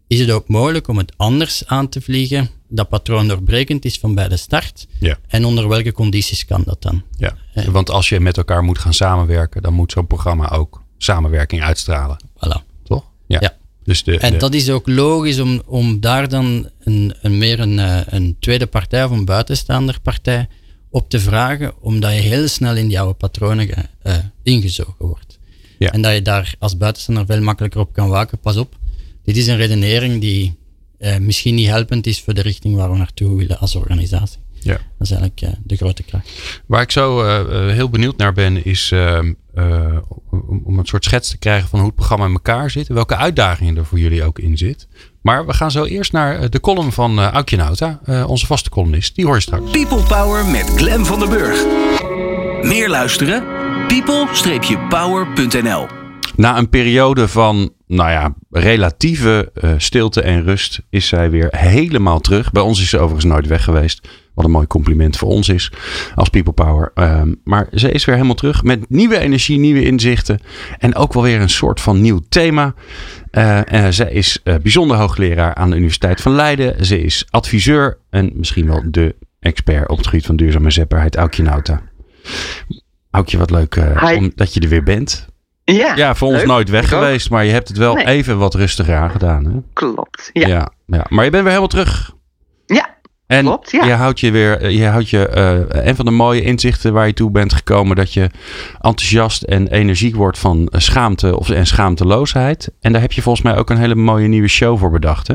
[0.06, 4.14] Is het ook mogelijk om het anders aan te vliegen, dat patroon doorbrekend is van
[4.14, 4.86] bij de start?
[5.00, 5.18] Ja.
[5.26, 7.02] En onder welke condities kan dat dan?
[7.16, 7.36] Ja,
[7.70, 12.16] want als je met elkaar moet gaan samenwerken, dan moet zo'n programma ook samenwerking uitstralen.
[12.34, 12.82] Voilà.
[12.82, 13.04] Toch?
[13.26, 13.38] Ja.
[13.40, 13.56] ja.
[13.84, 14.38] Dus de, en de...
[14.38, 17.78] dat is ook logisch om, om daar dan een, een meer een,
[18.14, 20.48] een tweede partij of een buitenstaander partij
[20.90, 25.25] op te vragen, omdat je heel snel in oude patronen uh, ingezogen wordt.
[25.78, 25.90] Ja.
[25.90, 28.38] En dat je daar als buitenstaander veel makkelijker op kan waken.
[28.38, 28.76] Pas op,
[29.24, 30.58] dit is een redenering die
[30.98, 34.38] uh, misschien niet helpend is voor de richting waar we naartoe willen als organisatie.
[34.60, 34.72] Ja.
[34.72, 36.28] Dat is eigenlijk uh, de grote kracht.
[36.66, 39.18] Waar ik zo uh, heel benieuwd naar ben, is uh,
[40.30, 42.88] om, om een soort schets te krijgen van hoe het programma in elkaar zit.
[42.88, 44.88] En welke uitdagingen er voor jullie ook in zit.
[45.22, 49.14] Maar we gaan zo eerst naar de column van uh, Aukje Nauta, onze vaste columnist.
[49.14, 49.70] Die hoor je straks.
[49.70, 51.64] People Power met Glen van den Burg.
[52.62, 53.65] Meer luisteren?
[53.86, 55.86] people-power.nl
[56.36, 62.52] Na een periode van, nou ja, relatieve stilte en rust is zij weer helemaal terug.
[62.52, 64.08] Bij ons is ze overigens nooit weg geweest.
[64.34, 65.72] Wat een mooi compliment voor ons is
[66.14, 66.90] als People Power.
[66.94, 70.40] Um, maar ze is weer helemaal terug met nieuwe energie, nieuwe inzichten.
[70.78, 72.74] En ook wel weer een soort van nieuw thema.
[73.32, 76.86] Uh, zij is uh, bijzonder hoogleraar aan de Universiteit van Leiden.
[76.86, 81.16] Ze is adviseur en misschien wel de expert op het gebied van duurzame zetbaarheid.
[81.16, 81.82] Aukje Nauta.
[83.16, 83.76] Aukje, wat leuk
[84.16, 85.26] om, dat je er weer bent.
[85.64, 86.46] Ja, ja voor ons leuk.
[86.46, 87.02] nooit weg Ik ook.
[87.02, 88.04] geweest, maar je hebt het wel Nee.
[88.06, 89.44] even wat rustiger aangedaan.
[89.44, 89.52] Hè?
[89.72, 90.30] Klopt.
[90.32, 90.46] Ja.
[90.48, 91.06] Ja, ja.
[91.08, 92.14] Maar je bent weer helemaal terug.
[92.66, 92.94] Ja,
[93.26, 93.84] En Klopt, ja.
[93.84, 97.12] je houdt je weer, je houdt je, eh, een van de mooie inzichten waar je
[97.12, 98.30] toe bent gekomen, dat je
[98.80, 102.72] enthousiast en energiek wordt van eh, schaamte of, en schaamteloosheid.
[102.80, 105.34] En daar heb je volgens mij ook een hele mooie nieuwe show voor bedacht, hè?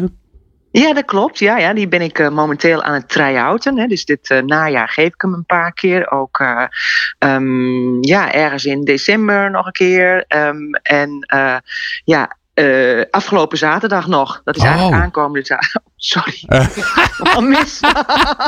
[0.72, 1.40] Ja, dat klopt.
[1.40, 3.78] Ja, ja, die ben ik eh, momenteel aan het try-outen.
[3.78, 3.88] Hè.
[3.88, 6.12] Dus dit eh, najaar geef ik hem een paar keer.
[6.12, 6.64] Ook eh,
[7.18, 10.26] ehm, ja, ergens in december nog een keer.
[10.28, 11.26] Ehm, en
[12.04, 14.42] ja, Uh, afgelopen zaterdag nog.
[14.44, 15.02] Dat is eigenlijk Oh.
[15.02, 15.82] aankomende zaterdag.
[15.96, 16.44] Sorry.
[17.18, 17.80] Wat mis.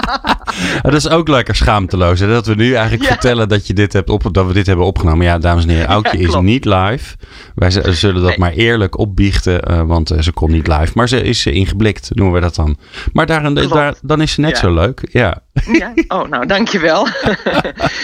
[0.82, 2.20] dat is ook lekker schaamteloos.
[2.20, 2.28] Hè?
[2.28, 3.08] Dat we nu eigenlijk Ja.
[3.10, 5.26] vertellen dat, je dit hebt op, dat we dit hebben opgenomen.
[5.26, 7.16] Ja, dames en heren, Aukje is niet live.
[7.56, 8.40] Wij zullen dat Nee.
[8.40, 10.92] maar eerlijk opbiechten, eh, want eh, ze kon niet live.
[10.94, 12.78] Maar ze is eh, ingeblikt, noemen we dat dan.
[13.14, 13.74] Maar daar, Klopt.
[13.74, 14.58] daar, dan is ze net Ja.
[14.58, 15.08] zo leuk.
[15.12, 15.40] Ja.
[15.72, 15.94] Ja?
[16.08, 17.08] Oh, nou, dankjewel.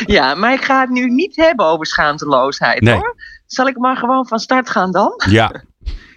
[0.06, 2.94] ja, maar ik ga het nu niet hebben over schaamteloosheid Nee.
[2.94, 3.16] hoor.
[3.46, 5.22] Zal ik maar gewoon van start gaan dan?
[5.30, 5.52] ja.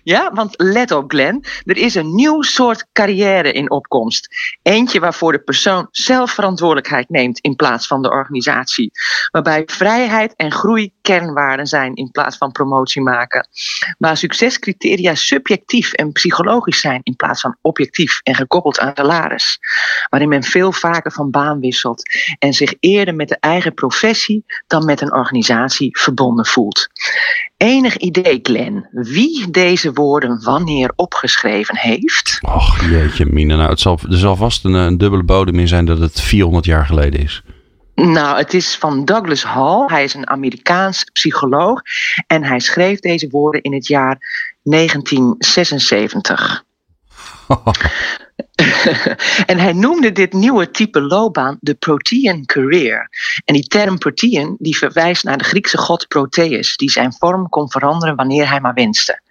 [0.04, 4.28] Ja, want let op Glenn, er is een nieuw soort carrière in opkomst.
[4.62, 8.90] Eentje waarvoor de persoon zelf verantwoordelijkheid neemt in plaats van de organisatie.
[9.30, 13.48] Waarbij vrijheid en groei kernwaarden zijn in plaats van promotie maken.
[13.98, 19.58] Waar succescriteria subjectief en psychologisch zijn in plaats van objectief en gekoppeld aan salaris.
[20.08, 22.02] Waarin men veel vaker van baan wisselt
[22.38, 26.88] en zich eerder met de eigen professie dan met een organisatie verbonden voelt.
[27.56, 32.38] Enig idee, Glenn, wie deze woorden wanneer opgeschreven heeft?
[32.40, 33.56] Och, jeetje, Mina.
[33.56, 36.64] Nou, het zal, er zal vast een, een dubbele bodem in zijn dat het 400
[36.64, 37.42] jaar geleden is.
[37.94, 39.86] Nou, het is van Douglas Hall.
[39.86, 41.82] Hij is een Amerikaans psycholoog
[42.26, 44.18] en hij schreef deze woorden in het jaar
[44.62, 46.64] 1976.
[49.46, 53.08] en hij noemde dit nieuwe type loopbaan de Protean career.
[53.44, 57.70] En die term Protean die verwijst naar de Griekse god Proteus, die zijn vorm kon
[57.70, 59.21] veranderen wanneer hij maar wenste.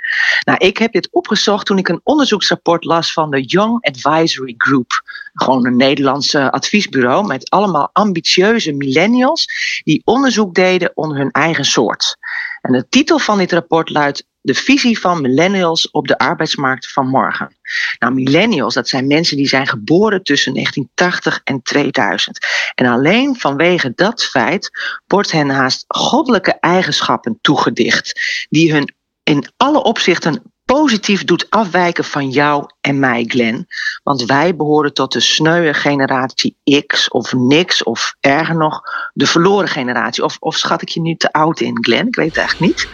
[0.44, 5.02] Nou, ik heb dit opgezocht toen ik een onderzoeksrapport las van de Young Advisory Group.
[5.34, 9.48] Gewoon een Nederlandse adviesbureau met allemaal ambitieuze millennials
[9.84, 12.18] die onderzoek deden onder hun eigen soort.
[12.62, 17.08] En de titel van dit rapport luidt De visie van millennials op de arbeidsmarkt van
[17.08, 17.56] morgen.
[18.00, 22.48] Nou, millennials, dat zijn mensen die zijn geboren tussen 1980 en 2000.
[22.76, 24.70] En alleen vanwege dat feit
[25.08, 28.94] wordt hen haast goddelijke eigenschappen toegedicht, die hun
[29.32, 33.68] in alle opzichten positief doet afwijken van jou en mij, Glenn.
[34.04, 38.82] Want wij behoren tot de sneuwe generatie X of niks, of erger nog,
[39.14, 40.24] de verloren generatie.
[40.24, 42.08] Of, of schat ik je nu te oud in, Glenn?
[42.08, 42.88] Ik weet het eigenlijk niet.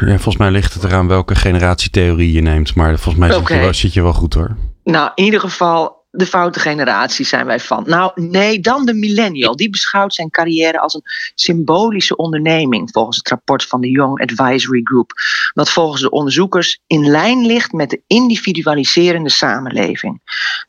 [0.00, 2.74] Ja, volgens mij ligt het eraan welke generatietheorie je neemt.
[2.74, 3.62] Maar volgens mij zit, je, Oké.
[3.62, 4.56] wel, zit je wel goed hoor.
[4.84, 7.84] Nou, in ieder geval, de foute generatie zijn wij van.
[7.86, 9.56] Nou, nee, dan de millennial.
[9.56, 11.02] Die beschouwt zijn carrière als een
[11.34, 15.12] symbolische onderneming, volgens het rapport van de Young Advisory Group.
[15.54, 20.20] Wat volgens de onderzoekers in lijn ligt met de individualiserende samenleving.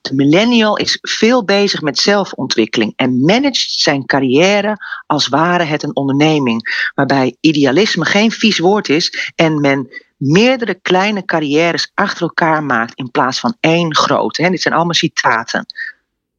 [0.02, 4.78] De millennial is veel bezig met zelfontwikkeling en managt zijn carrière
[5.08, 9.90] als ware het een onderneming, waarbij idealisme geen vies woord is en men
[10.22, 14.50] meerdere kleine carrières achter elkaar maakt in plaats van één grote.
[14.50, 15.66] Dit zijn allemaal citaten.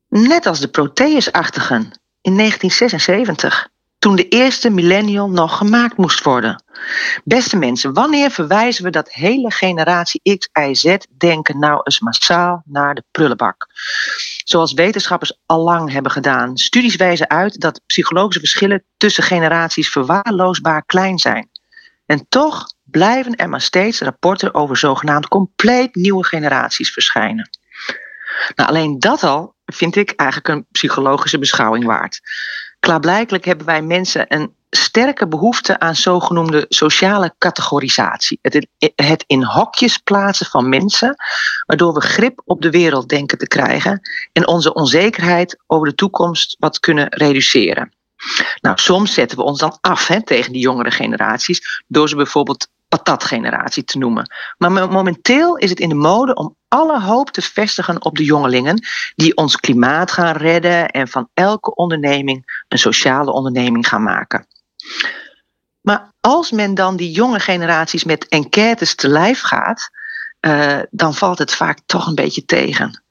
[0.08, 1.90] Net als de Proteus-achtigen
[2.20, 3.68] in 1976,
[3.98, 6.64] toen de eerste millennial nog gemaakt moest worden.
[7.24, 12.62] Beste mensen, wanneer verwijzen we dat hele generatie X, Y, Z denken nou eens massaal
[12.64, 13.66] naar de prullenbak?
[14.44, 16.56] Zoals wetenschappers al lang hebben gedaan.
[16.56, 21.50] Studies wijzen uit dat psychologische verschillen tussen generaties verwaarloosbaar klein zijn.
[22.06, 27.50] En toch blijven er maar steeds rapporten over zogenaamd compleet nieuwe generaties verschijnen.
[28.54, 32.20] Nou, alleen dat al vind ik eigenlijk een psychologische beschouwing waard.
[32.80, 38.38] Klaarblijkelijk hebben wij mensen een sterke behoefte aan zogenoemde sociale categorisatie.
[38.94, 41.14] Het, in hokjes plaatsen van mensen,
[41.66, 44.00] waardoor we grip op de wereld denken te krijgen
[44.32, 47.92] en onze onzekerheid over de toekomst wat kunnen reduceren.
[48.60, 52.68] Nou, soms zetten we ons dan af hè, tegen die jongere generaties door ze bijvoorbeeld
[52.92, 54.32] patatgeneratie te noemen.
[54.58, 58.24] Maar mo- momenteel is het in de mode om alle hoop te vestigen op de
[58.24, 64.46] jongelingen die ons klimaat gaan redden en van elke onderneming een sociale onderneming gaan maken.
[65.80, 69.90] Maar als men dan die jonge generaties met enquêtes te lijf gaat,
[70.40, 73.02] uh, dan valt het vaak toch een beetje tegen.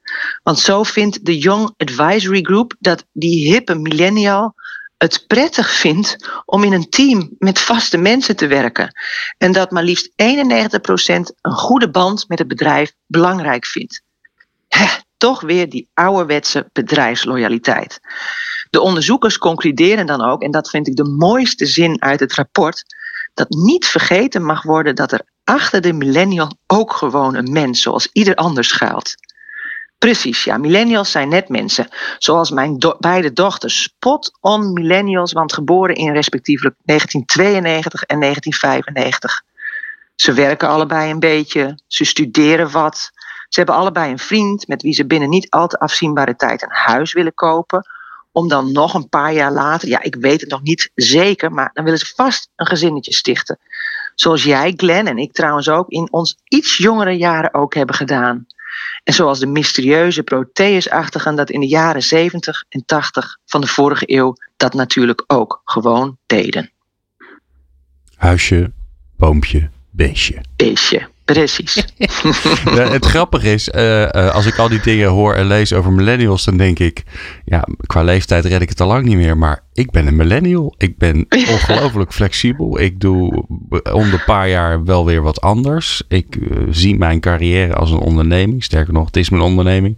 [0.44, 4.54] Want zo vindt de Young Advisory Group dat die hippe millennial
[5.02, 8.92] het prettig vindt om in een team met vaste mensen te werken.
[9.38, 10.14] En dat maar liefst 91%
[11.42, 14.02] een goede band met het bedrijf belangrijk vindt.
[15.18, 18.00] Toch weer die ouderwetse bedrijfsloyaliteit.
[18.70, 22.84] De onderzoekers concluderen dan ook, en dat vind ik de mooiste zin uit het rapport,
[23.34, 28.10] dat niet vergeten mag worden dat er achter de millennial ook gewoon een mens zoals
[28.12, 29.16] ieder ander schuilt.
[30.02, 30.58] Precies, ja.
[30.58, 31.88] Millennials zijn net mensen.
[32.18, 33.82] Zoals mijn beide dochters.
[33.82, 39.42] Spot on millennials, want geboren in respectievelijk 1992 en 1995.
[40.16, 41.80] Ze werken allebei een beetje.
[41.88, 43.12] Ze studeren wat.
[43.50, 46.72] Ze hebben allebei een vriend met wie ze binnen niet al te afzienbare tijd een
[46.72, 47.86] huis willen kopen.
[48.32, 51.70] Om dan nog een paar jaar later, ja, ik weet het nog niet zeker, maar
[51.74, 53.60] dan willen ze vast een gezinnetje stichten.
[54.16, 58.48] Zoals jij, Glenn en ik trouwens ook in ons iets jongere jaren ook hebben gedaan.
[59.04, 64.04] En zoals de mysterieuze Proteusachtigen dat in de jaren 70 en 80 van de vorige
[64.16, 66.72] eeuw dat natuurlijk ook gewoon deden.
[68.16, 68.72] Huisje,
[69.18, 70.42] boompje, beestje.
[70.56, 71.74] Beestje, precies.
[72.76, 75.92] Ja, het grappige is, eh, eh, als ik al die dingen hoor en lees over
[75.92, 77.04] millennials, dan denk ik,
[77.46, 79.38] ja, qua leeftijd red ik het al lang niet meer.
[79.38, 80.76] Maar ik ben een millennial.
[80.78, 82.80] Ik ben ongelooflijk flexibel.
[82.80, 83.44] Ik doe
[83.94, 86.04] om de paar jaar wel weer wat anders.
[86.08, 88.64] Ik eh, zie mijn carrière als een onderneming.
[88.64, 89.96] Sterker nog, het is mijn onderneming.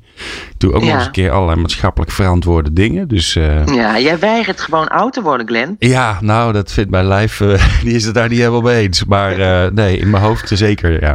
[0.50, 3.08] Ik doe ook nog eens een keer allerlei maatschappelijk verantwoorde dingen.
[3.08, 5.76] Dus eh, Ja, jij weigert gewoon oud te worden, Glenn.
[5.80, 9.06] ja, nou, dat vindt mijn lijf, eh, die is het daar niet helemaal mee eens.
[9.06, 11.13] Maar eh, nee, in mijn hoofd zeker, ja.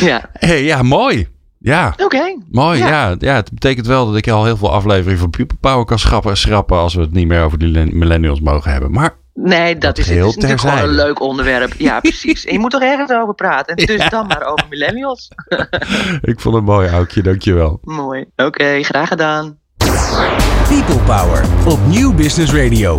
[0.00, 1.28] Ja, Hey, ja, mooi.
[1.58, 1.94] Ja.
[2.02, 2.36] oké.
[2.50, 2.88] Mooi, ja.
[2.88, 3.14] Ja.
[3.18, 3.34] ja.
[3.34, 6.76] Het betekent wel dat ik al heel veel afleveringen van People Power kan schrappen, schrappen
[6.78, 8.90] als we het niet meer over die len- millennials mogen hebben.
[8.90, 11.72] Maar Nee, dat, Dat is, het heel is natuurlijk gewoon een leuk onderwerp.
[11.78, 12.44] Ja, precies.
[12.44, 13.76] En je moet er ergens over praten.
[13.76, 15.28] Dus dan maar over millennials.
[16.20, 17.22] ik vond het mooi, Aukje.
[17.22, 17.78] Dankjewel.
[17.82, 18.24] Mooi.
[18.36, 19.58] Oké, graag gedaan.
[20.68, 22.98] People Power op Nieuw Business Radio.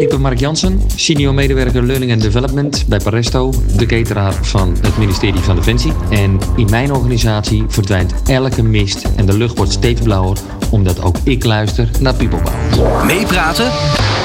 [0.00, 4.98] Ik ben Mark Jansen, senior medewerker Learning and Development bij Paresto, de cateraar van het
[4.98, 5.92] ministerie van Defensie.
[6.10, 10.38] En in mijn organisatie verdwijnt elke mist en de lucht wordt steeds blauwer,
[10.70, 13.06] omdat ook ik luister naar People Power.
[13.06, 13.66] Meepraten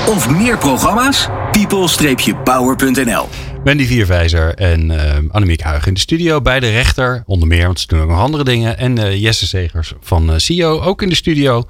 [0.08, 1.28] of meer programma's?
[1.52, 3.28] people-power.nl
[3.64, 6.42] Wendy Vierwijzer en eh Annemiek Huigen in de studio.
[6.42, 8.78] Bij de rechter, onder meer, want ze doen ook nog andere dingen.
[8.78, 11.64] En eh, Jesse Segers van eh CEO ook in de studio.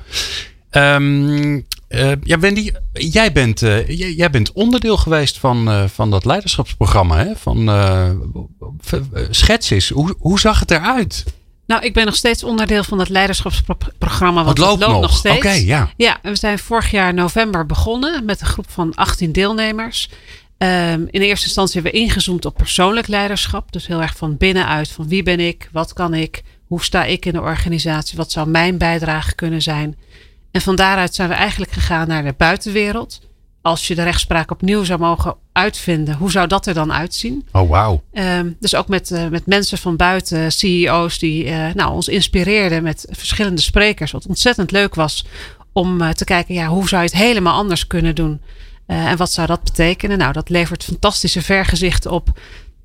[0.70, 6.12] Ehm, eh, ja, Wendy, jij bent, eh, jij, jij bent onderdeel geweest van, eh, van
[6.12, 7.18] dat leiderschapsprogramma.
[7.18, 7.36] Hè?
[7.36, 7.70] Van
[9.30, 9.90] Schets eens.
[9.90, 11.24] Hoe, hoe zag het eruit?
[11.68, 14.44] Nou, ik ben nog steeds onderdeel van het leiderschapsprogramma.
[14.44, 15.18] Want Het loopt nog.
[15.18, 15.36] steeds.
[15.38, 15.90] Oké, ja.
[15.98, 20.10] Ja, we zijn vorig jaar november begonnen met een groep van 18 deelnemers.
[20.58, 23.72] Ehm, in eerste instantie hebben we ingezoomd op persoonlijk leiderschap.
[23.72, 24.90] Dus heel erg van binnenuit.
[24.90, 25.70] Van wie ben ik?
[25.72, 26.44] Wat kan ik?
[26.68, 28.18] Hoe sta ik in de organisatie?
[28.18, 29.98] Wat zou mijn bijdrage kunnen zijn?
[30.56, 33.20] En van daaruit zijn we eigenlijk gegaan naar de buitenwereld.
[33.62, 37.48] Als je de rechtspraak opnieuw zou mogen uitvinden, hoe zou dat er dan uitzien?
[37.52, 38.04] Oh, wauw.
[38.12, 42.84] Ehm, dus ook met, eh, met mensen van buiten, CEO's, die eh, nou, ons inspireerden
[42.84, 44.12] met verschillende sprekers.
[44.12, 45.26] Wat ontzettend leuk was
[45.74, 48.42] om eh, te kijken, ja, hoe zou je het helemaal anders kunnen doen?
[48.86, 50.18] En wat zou dat betekenen?
[50.18, 52.40] Nou, dat levert fantastische vergezichten op.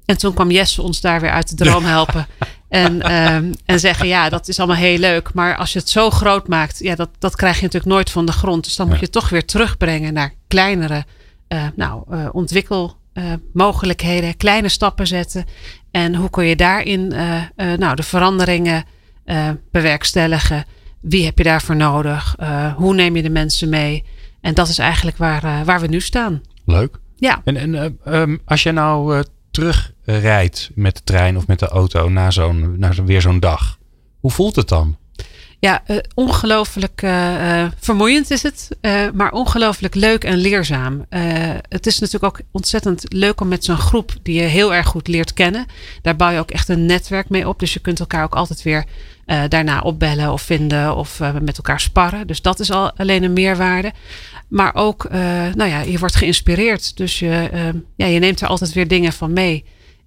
[0.05, 2.27] En toen kwam Jesse ons daar weer uit de droom helpen.
[2.71, 5.35] En, ehm, en zeggen, ja, dat is allemaal heel leuk.
[5.35, 8.27] Maar als je het zo groot maakt, ja, dat, dat krijg je natuurlijk nooit van
[8.27, 8.65] de grond.
[8.65, 11.05] Dus dan moet je het toch weer terugbrengen naar kleinere
[11.49, 15.45] eh, nou, eh, ontwikkelmogelijkheden, kleine stappen zetten.
[15.91, 18.85] En hoe kun je daarin eh, eh, nou, de veranderingen
[19.25, 20.65] eh, bewerkstelligen?
[21.01, 22.35] Wie heb je daarvoor nodig?
[22.39, 24.05] Eh, hoe neem je de mensen mee?
[24.41, 26.41] En dat is eigenlijk waar, eh, waar we nu staan.
[26.65, 27.01] Leuk.
[27.17, 27.41] Ja.
[27.45, 29.23] En, en eh, ehm, als je nou eh,
[30.11, 33.79] terugrijdt met de trein of met de auto na zo'n, na weer zo'n dag,
[34.21, 34.97] hoe voelt het dan?
[35.59, 38.69] Ja, eh, ongelooflijk eh, eh, vermoeiend is het,
[39.15, 41.07] maar ongelooflijk leuk en leerzaam.
[41.69, 45.09] Het is natuurlijk ook ontzettend leuk om met zo'n groep die je heel erg goed
[45.09, 45.67] leert kennen.
[46.03, 47.59] Daar bouw je ook echt een netwerk mee op.
[47.59, 48.85] Dus je kunt elkaar ook altijd weer
[49.49, 52.27] daarna opbellen of vinden of met elkaar sparren.
[52.27, 53.93] Dus dat is al alleen een meerwaarde.
[54.49, 55.11] Maar ook,
[55.55, 56.97] nou ja, je wordt geïnspireerd.
[56.97, 57.51] Dus je,
[57.97, 59.65] ja, je neemt er altijd weer dingen van mee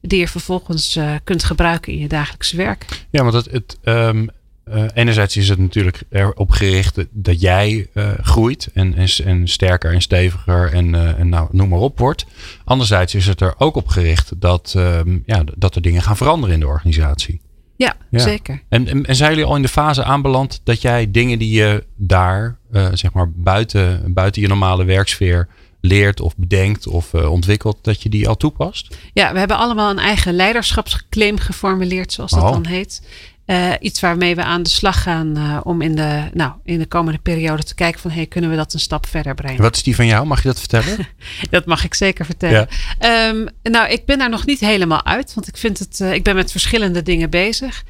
[0.07, 2.85] die je vervolgens eh, kunt gebruiken in je dagelijkse werk.
[3.09, 4.27] Ja, want het, het, ehm,
[4.63, 9.93] eh, enerzijds is het natuurlijk erop gericht dat- jij eh, groeit en, en, en sterker
[9.93, 12.25] en steviger en, en nou, noem maar op wordt.
[12.63, 16.53] Anderzijds is het er ook op gericht dat, ehm, ja, dat er dingen gaan veranderen
[16.53, 17.41] in de organisatie.
[17.75, 18.19] Ja, Ja.
[18.19, 18.61] zeker.
[18.69, 21.83] En, en, en zijn jullie al in de fase aanbeland dat jij dingen die je
[21.95, 22.57] daar,
[22.93, 25.47] zeg maar buiten, buiten je normale werksfeer
[25.85, 28.97] leert of bedenkt of eh, ontwikkelt, dat je die al toepast?
[29.13, 32.51] Ja, we hebben allemaal een eigen leiderschapsclaim geformuleerd, zoals dat Oh.
[32.51, 33.01] dan heet.
[33.45, 36.85] Eh, iets waarmee we aan de slag gaan eh, om in de, nou, in de
[36.85, 39.61] komende periode te kijken van hey, kunnen we dat een stap verder brengen.
[39.61, 40.25] Wat is die van jou?
[40.25, 40.97] Mag je dat vertellen?
[41.49, 42.67] Dat mag ik zeker vertellen.
[42.99, 46.23] Ehm, nou, ik ben daar nog niet helemaal uit, want ik vind het, eh, ik
[46.23, 47.83] ben met verschillende dingen bezig.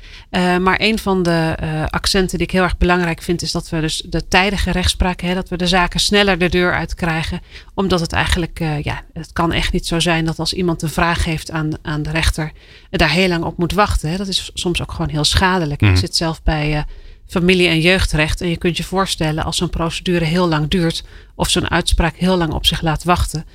[0.60, 1.56] Maar een van de
[1.90, 5.34] accenten die ik heel erg belangrijk vind, is dat we dus de tijdige rechtspraak, hè,
[5.34, 7.42] dat we de zaken sneller de deur uit krijgen.
[7.74, 11.26] Omdat het eigenlijk, ja, het kan echt niet zo zijn dat als iemand een vraag
[11.26, 12.52] heeft aan, aan de rechter,
[12.90, 14.10] daar heel lang op moet wachten.
[14.10, 14.18] Hè.
[14.18, 15.82] Dat is soms ook gewoon heel schadelijk.
[15.82, 15.92] Mhm.
[15.92, 16.84] Ik zit zelf bij eh,
[17.28, 18.42] familie- en jeugdrecht.
[18.42, 21.04] En je kunt je voorstellen als zo'n procedure heel lang duurt
[21.36, 23.46] of zo'n uitspraak heel lang op zich laat wachten.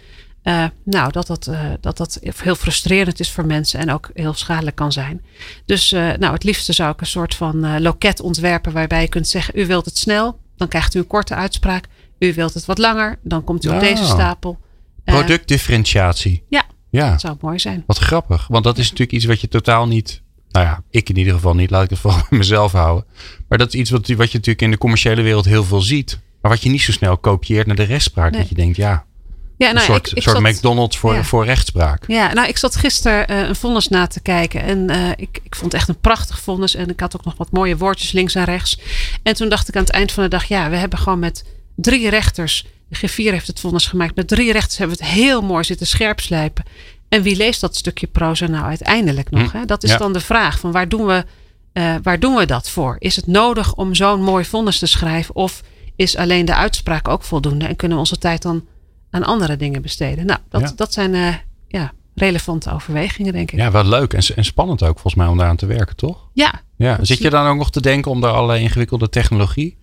[0.43, 4.35] eh, nou, dat dat, eh, dat dat heel frustrerend is voor mensen en ook heel
[4.35, 5.21] schadelijk kan zijn.
[5.67, 9.59] Dus nou, het liefste zou ik een soort van loket ontwerpen waarbij je kunt zeggen:
[9.61, 11.85] U wilt het snel, dan krijgt u een korte uitspraak.
[12.19, 14.59] U wilt het wat langer, dan komt u op deze stapel.
[15.05, 16.45] Productdifferentiatie.
[16.49, 17.83] ja, Ja, Dat zou mooi zijn.
[17.87, 18.47] wat grappig.
[18.49, 20.23] Want dat is natuurlijk iets wat je totaal niet...
[20.59, 21.71] Nou ja, ik in ieder geval niet.
[21.71, 23.05] Laat ik het vooral bij mezelf houden.
[23.49, 26.19] Maar dat is iets wat, wat je natuurlijk in de commerciële wereld heel veel ziet.
[26.41, 28.31] Maar wat je niet zo snel kopieert naar de rechtspraak.
[28.31, 28.41] Nee.
[28.41, 29.05] Dat je denkt, ja,
[29.57, 31.25] Ja, een nou, soort, ik, ik soort zat- McDonald's voor, ja.
[31.25, 32.05] voor rechtspraak.
[32.07, 34.63] Ja, nou, ik zat gisteren eh, een vonnis na te kijken.
[34.63, 36.75] En eh, ik, ik vond het echt een prachtig vonnis.
[36.75, 38.81] En ik had ook nog wat mooie woordjes links en rechts.
[39.23, 40.45] En toen dacht ik aan het eind van de dag...
[40.45, 41.45] ja, we hebben gewoon met
[41.77, 42.67] drie rechters...
[42.89, 44.17] de griffier heeft het vonnis gemaakt.
[44.17, 46.65] Met drie rechters hebben we het heel mooi zitten scherpslijpen.
[47.09, 49.53] En wie leest dat stukje proza nou uiteindelijk nog?
[49.53, 49.65] Hm, Hè?
[49.65, 49.97] Dat is ja.
[49.97, 51.25] dan de vraag van waar doen, we,
[51.73, 52.97] eh, waar doen we dat voor?
[52.99, 55.35] Is het nodig om zo'n mooi vonnis te schrijven?
[55.35, 55.63] Of
[55.97, 57.67] is alleen de uitspraak ook voldoende?
[57.67, 58.67] En kunnen we onze tijd dan
[59.11, 60.27] aan andere dingen besteden?
[60.27, 60.73] Nou, dat, Ja.
[60.77, 61.35] dat zijn eh,
[61.69, 63.59] ja, relevante overwegingen, denk ik.
[63.59, 66.29] Ja, wel leuk en, en spannend ook volgens mij om daaraan te werken, toch?
[66.33, 66.99] Ja, Ja.
[67.03, 69.77] Zit je dan ook nog te denken om daar allerlei ingewikkelde technologie?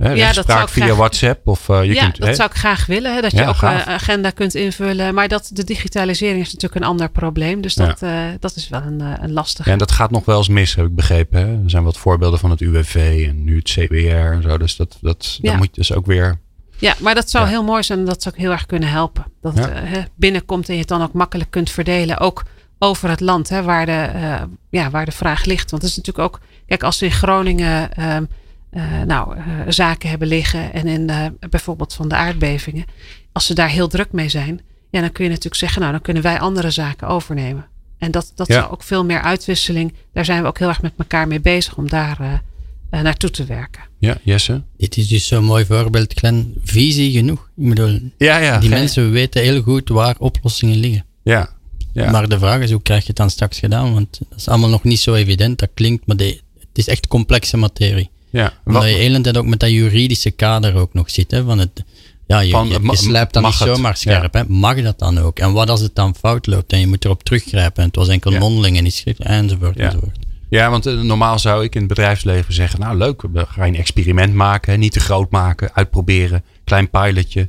[0.00, 2.18] Hè, dat zou ik via graag- WhatsApp of eh, je ja kunt...
[2.18, 2.34] dat hè?
[2.34, 3.14] zou ik graag willen.
[3.14, 3.86] Hè, dat Ja, je ook gaaf.
[3.86, 5.14] een agenda kunt invullen.
[5.14, 7.60] Maar dat, de digitalisering is natuurlijk een ander probleem.
[7.60, 9.68] Dus dat, eh, dat is wel een, eh, een lastige.
[9.68, 11.40] Ja, en dat gaat nog wel eens mis, heb ik begrepen.
[11.40, 11.46] Hè?
[11.64, 13.96] Er zijn wat voorbeelden van het UWV en nu het CBR
[14.32, 14.58] en zo.
[14.58, 15.48] Dus dat, dat, Ja.
[15.50, 16.38] dan moet je dus ook weer...
[16.78, 17.50] Ja, maar dat zou Ja.
[17.50, 19.24] heel mooi zijn en dat zou ook heel erg kunnen helpen.
[19.40, 19.72] Dat het Ja.
[19.82, 22.18] eh, binnenkomt en je het dan ook makkelijk kunt verdelen.
[22.18, 22.42] Ook
[22.78, 25.70] over het land hè, waar, de, eh, ja, waar de vraag ligt.
[25.70, 28.24] Want het is natuurlijk ook, kijk, als we in Groningen ehm,
[28.70, 32.84] eh, nou, eh, zaken hebben liggen en in eh, bijvoorbeeld van de aardbevingen,
[33.32, 34.60] als ze daar heel druk mee zijn,
[34.90, 37.66] ja, dan kun je natuurlijk zeggen, nou, dan kunnen wij andere zaken overnemen.
[37.98, 38.54] En dat, dat Ja.
[38.54, 41.76] zou ook veel meer uitwisseling, daar zijn we ook heel erg met elkaar mee bezig
[41.76, 42.42] om daar
[42.90, 43.82] naartoe te werken.
[43.98, 44.62] Ja, Jesse?
[44.76, 46.54] Dit is dus zo'n mooi voorbeeld, Glenn.
[46.64, 47.50] Visie genoeg.
[47.56, 48.58] Ik bedoel, Ja, ja.
[48.58, 51.04] die mensen weten heel goed waar oplossingen liggen.
[51.22, 51.50] Ja,
[51.92, 52.10] ja.
[52.10, 53.94] Maar de vraag is, hoe krijg je het dan straks gedaan?
[53.94, 55.58] Want dat is allemaal nog niet zo evident.
[55.58, 58.10] Dat klinkt, maar de, het is echt complexe materie.
[58.30, 58.52] Ja.
[58.64, 61.30] Omdat Wat- je tijd ook met dat juridische kader ook nog zit.
[61.30, 61.84] Hè, van het,
[62.26, 63.54] ja, je, Van, je, ma- je slijpt niet het?
[63.54, 64.34] zomaar scherp.
[64.34, 64.42] Hè?
[64.48, 65.38] Mag dat dan ook?
[65.38, 68.08] En wat als het dan fout loopt en je moet erop teruggrijpen en het was
[68.08, 68.38] enkel Ja.
[68.38, 69.84] mondeling en niet schriftelijk enzovoort Ja.
[69.84, 70.16] enzovoort.
[70.48, 73.76] Ja, want eh, normaal zou ik in het bedrijfsleven zeggen: Nou, leuk, we gaan een
[73.76, 77.48] experiment maken, hè, niet te groot maken, uitproberen, klein pilotje.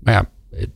[0.00, 0.28] Maar ja,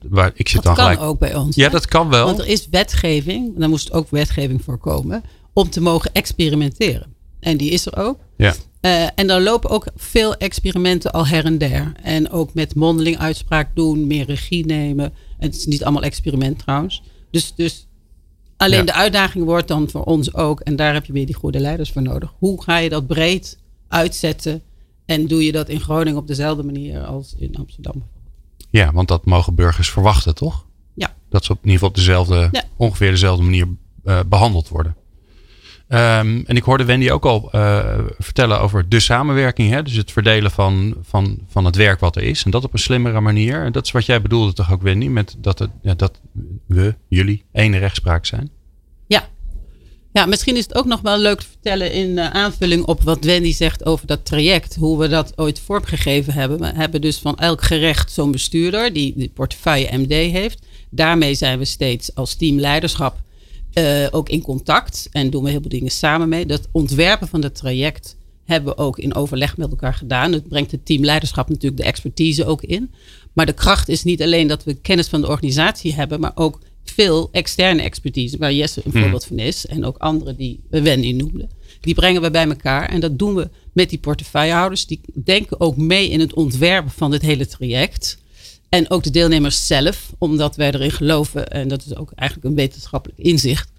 [0.08, 1.10] waar, ik zit Dat dan kan gelijk.
[1.10, 1.56] ook bij ons.
[1.56, 1.70] Ja, hè?
[1.70, 2.24] dat kan wel.
[2.26, 7.06] Want er is wetgeving, daar moest ook wetgeving voor komen, om te mogen experimenteren.
[7.40, 8.18] En die is er ook.
[8.36, 11.92] Ja, Eh, en daar lopen ook veel experimenten al her en der.
[12.02, 15.04] En ook met mondeling uitspraak doen, meer regie nemen.
[15.38, 17.02] En het is niet allemaal experiment trouwens.
[17.30, 17.86] Dus, dus
[18.56, 18.84] alleen Ja.
[18.84, 21.90] de uitdaging wordt dan voor ons ook, en daar heb je weer die goede leiders
[21.92, 22.34] voor nodig.
[22.38, 23.58] Hoe ga je dat breed
[23.88, 24.62] uitzetten?
[25.06, 28.02] En doe je dat in Groningen op dezelfde manier als in Amsterdam?
[28.70, 30.66] ja, want dat mogen burgers verwachten, toch?
[30.94, 31.14] Ja.
[31.28, 32.64] Dat ze op in ieder geval op dezelfde, Ja.
[32.76, 33.68] ongeveer dezelfde manier
[34.04, 34.96] eh, behandeld worden.
[35.88, 39.70] Ehm, en ik hoorde Wendy ook al eh, vertellen over de samenwerking.
[39.70, 39.82] Hè?
[39.82, 42.44] Dus het verdelen van, van, van het werk wat er is.
[42.44, 43.64] En dat op een slimmere manier.
[43.64, 45.06] En dat is wat jij bedoelde toch ook, Wendy?
[45.06, 46.20] Met dat, het, ja, dat
[46.66, 48.50] we, jullie, één rechtspraak zijn.
[49.06, 49.28] Ja.
[50.12, 53.24] Ja, misschien is het ook nog wel leuk te vertellen in eh, aanvulling op wat
[53.24, 54.74] Wendy zegt over dat traject.
[54.74, 56.58] Hoe we dat ooit vormgegeven hebben.
[56.58, 60.66] We hebben dus van elk gerecht zo'n bestuurder die de portefeuille MD heeft.
[60.90, 63.22] Daarmee zijn we steeds als team leiderschap
[63.74, 65.08] eh, ook in contact.
[65.12, 66.46] En doen we heel veel dingen samen mee.
[66.46, 70.32] Dat ontwerpen van dat traject hebben we ook in overleg met elkaar gedaan.
[70.32, 72.90] Het brengt het team leiderschap natuurlijk de expertise ook in.
[73.32, 76.58] Maar de kracht is niet alleen dat we kennis van de organisatie hebben, maar ook
[76.84, 79.66] veel externe expertise, waar Jesse een voorbeeld van is.
[79.66, 81.48] En ook anderen die Wendy noemde.
[81.80, 82.88] Die brengen we bij elkaar.
[82.88, 84.86] En dat doen we met die portefeuillehouders.
[84.86, 88.18] Die denken ook mee in het ontwerpen van dit hele traject.
[88.74, 92.54] En ook de deelnemers zelf, omdat wij erin geloven, en dat is ook eigenlijk een
[92.54, 93.72] wetenschappelijk inzicht,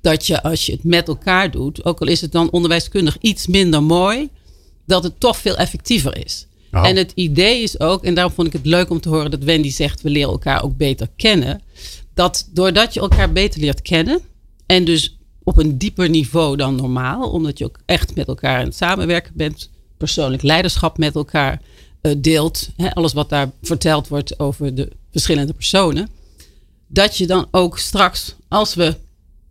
[0.00, 3.46] dat je als je het met elkaar doet, ook al is het dan onderwijskundig iets
[3.46, 4.28] minder mooi,
[4.86, 6.46] dat het toch veel effectiever is.
[6.72, 6.86] Oh.
[6.86, 9.44] En het idee is ook, en daarom vond ik het leuk om te horen dat
[9.44, 11.62] Wendy zegt, we leren elkaar ook beter kennen.
[12.14, 14.20] Dat doordat je elkaar beter leert kennen,
[14.66, 18.64] en dus op een dieper niveau dan normaal, omdat je ook echt met elkaar aan
[18.64, 21.60] het samenwerken bent, persoonlijk leiderschap met elkaar
[22.16, 26.08] deelt, hè, alles wat daar verteld wordt over de verschillende personen,
[26.88, 28.96] dat je dan ook straks, als we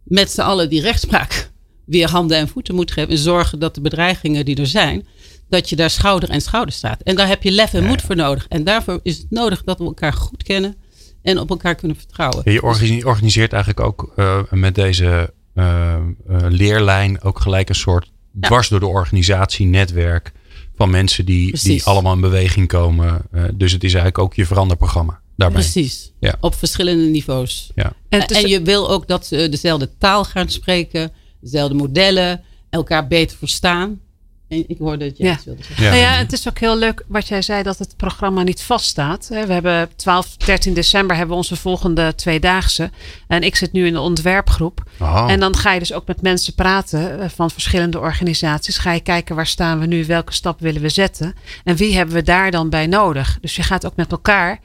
[0.04, 1.50] met z'n allen die rechtspraak
[1.86, 5.08] weer handen en voeten moet geven en zorgen dat de bedreigingen die er zijn,
[5.50, 7.02] dat je daar schouder en schouder staat.
[7.02, 8.46] En daar heb je lef en moed voor nodig.
[8.48, 10.76] En daarvoor is het nodig dat we elkaar goed kennen
[11.22, 12.42] en op elkaar kunnen vertrouwen.
[12.46, 16.02] Ja, je organi- organiseert eigenlijk ook eh, met deze eh, eh,
[16.50, 18.48] leerlijn ook gelijk een soort Ja.
[18.48, 20.32] dwars door de organisatie netwerk
[20.78, 23.22] van mensen die, die allemaal in beweging komen.
[23.32, 25.62] Eh, dus het is eigenlijk ook je veranderprogramma daarbij.
[25.62, 26.12] Precies.
[26.20, 26.36] Ja.
[26.40, 27.72] Op verschillende niveaus.
[27.76, 27.94] Ja.
[28.10, 31.12] En, En, je wil ook dat ze dezelfde taal gaan spreken,
[31.42, 34.00] dezelfde modellen, elkaar beter verstaan.
[34.48, 35.34] En ik hoorde het jij Ja.
[35.36, 35.84] iets wilde zeggen.
[35.86, 35.90] Ja.
[35.92, 39.28] Nou ja, het is ook heel leuk wat jij zei dat het programma niet vaststaat.
[39.28, 39.46] hè.
[39.46, 42.90] We hebben 12, 13 december hebben we onze volgende tweedaagse.
[43.28, 44.84] En ik zit nu in de ontwerpgroep.
[45.00, 45.26] Oh.
[45.30, 48.78] En dan ga je dus ook met mensen praten eh, van verschillende organisaties.
[48.78, 51.34] Ga je kijken waar staan we nu, welke stap willen we zetten.
[51.64, 53.38] En wie hebben we daar dan bij nodig.
[53.42, 54.60] Dus je gaat ook met elkaar.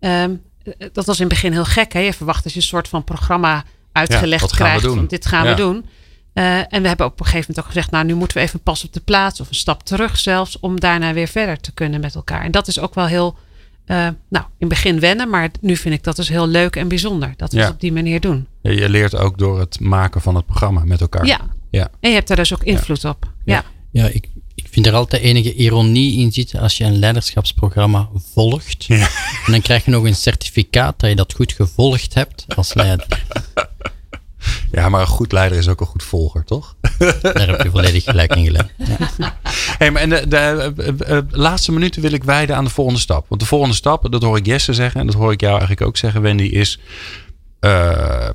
[0.00, 0.30] ehm,
[0.78, 1.92] eh, dat was in het begin heel gek.
[1.92, 2.00] Hè?
[2.00, 4.84] Je verwacht dat je een soort van programma uitgelegd wat gaan we krijgt.
[4.86, 4.96] doen?
[4.96, 5.50] Van dit gaan Ja.
[5.50, 5.84] we doen.
[6.36, 8.60] Eh, en we hebben op een gegeven moment ook gezegd, nou nu moeten we even
[8.60, 12.00] pas op de plaats of een stap terug zelfs, om daarna weer verder te kunnen
[12.00, 12.42] met elkaar.
[12.44, 13.36] En dat is ook wel heel,
[13.84, 13.96] eh,
[14.28, 17.34] nou in het begin wennen, maar nu vind ik dat dus heel leuk en bijzonder
[17.36, 17.64] dat we Ja.
[17.64, 18.46] het op die manier doen.
[18.62, 21.26] Ja, Je leert ook door het maken van het programma met elkaar.
[21.26, 21.40] Ja.
[21.70, 21.88] Ja.
[22.00, 23.30] En je hebt daar dus ook invloed op.
[23.44, 23.64] Ja.
[23.90, 28.84] Ja, ik, ik vind er altijd enige ironie in zitten als je een leiderschapsprogramma volgt.
[28.84, 29.08] Ja.
[29.46, 33.06] En dan krijg je nog een certificaat dat je dat goed gevolgd hebt als leider.
[34.70, 36.76] Ja, maar een goed leider is ook een goed volger, toch?
[37.22, 38.74] Daar heb je volledig gelijk in gelijk.
[39.18, 39.38] Ja.
[39.78, 42.70] Hey, maar en de, de eh, eh, eh, laatste minuten wil ik wijden aan de
[42.70, 43.28] volgende stap.
[43.28, 45.86] Want de volgende stap, dat hoor ik Jesse zeggen en dat hoor ik jou eigenlijk
[45.86, 46.80] ook zeggen, Wendy, is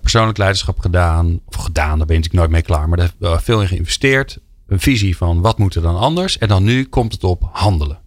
[0.02, 1.40] persoonlijk leiderschap gedaan.
[1.46, 2.90] Of gedaan, daar ben natuurlijk nooit mee klaar.
[2.90, 4.40] Maar daar heb veel in geïnvesteerd.
[4.68, 6.38] Een visie van wat moet er dan anders.
[6.38, 8.00] En dan nu komt het op handelen.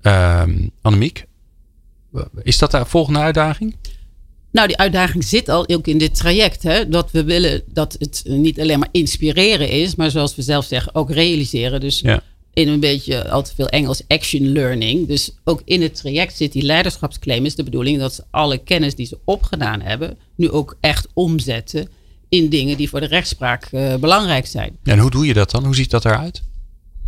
[0.00, 1.26] Ehm Annemiek,
[2.42, 3.76] is dat de volgende uitdaging?
[4.52, 6.62] Nou, die uitdaging zit al ook in dit traject.
[6.62, 6.88] Hè?
[6.88, 10.94] Dat we willen dat het niet alleen maar inspireren is, maar zoals we zelf zeggen,
[10.94, 11.80] ook realiseren.
[11.80, 12.22] Dus Ja.
[12.54, 15.06] in een beetje al te veel Engels action learning.
[15.08, 17.44] Dus ook in het traject zit die leiderschapsclaim.
[17.44, 21.88] Is de bedoeling dat ze alle kennis die ze opgedaan hebben, nu ook echt omzetten
[22.28, 24.76] in dingen die voor de rechtspraak eh, belangrijk zijn.
[24.82, 25.64] En hoe doe je dat dan?
[25.64, 26.42] Hoe ziet dat eruit?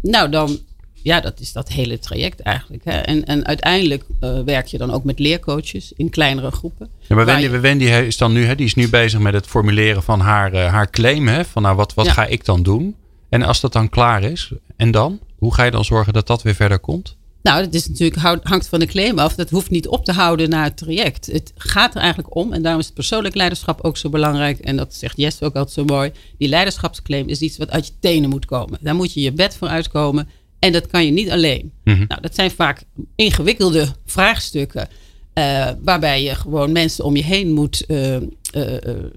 [0.02, 0.58] Nou, dan,
[1.04, 2.84] ja, dat is dat hele traject eigenlijk.
[2.84, 2.90] Hè?
[2.98, 6.88] En, en uiteindelijk eh, werk je dan ook met leercoaches in kleinere groepen.
[7.06, 9.46] Ja, maar Wendy, je- Wendy is dan nu, hè, die is nu bezig met het
[9.46, 11.28] formuleren van haar, eh, haar claim.
[11.28, 12.12] Hè, van nou, wat, wat Ja.
[12.12, 12.94] ga ik dan doen?
[13.28, 15.18] En als dat dan klaar is, en dan?
[15.38, 17.16] Hoe ga je dan zorgen dat dat weer verder komt?
[17.42, 19.34] Nou, dat is natuurlijk, hangt van de claim af.
[19.34, 21.26] Dat hoeft niet op te houden na het traject.
[21.26, 24.58] Het gaat er eigenlijk om, en daarom is het persoonlijk leiderschap ook zo belangrijk.
[24.58, 26.10] En dat zegt Jesse ook altijd zo mooi.
[26.38, 28.78] Die leiderschapsclaim is iets wat uit je tenen moet komen.
[28.80, 30.28] Daar moet je je bed voor uitkomen.
[30.64, 31.72] En dat kan je niet alleen.
[31.84, 32.04] Mhm.
[32.08, 32.82] Nou, dat zijn vaak
[33.16, 34.88] ingewikkelde vraagstukken.
[35.32, 38.22] eh, waarbij je gewoon mensen om je heen moet eh, eh,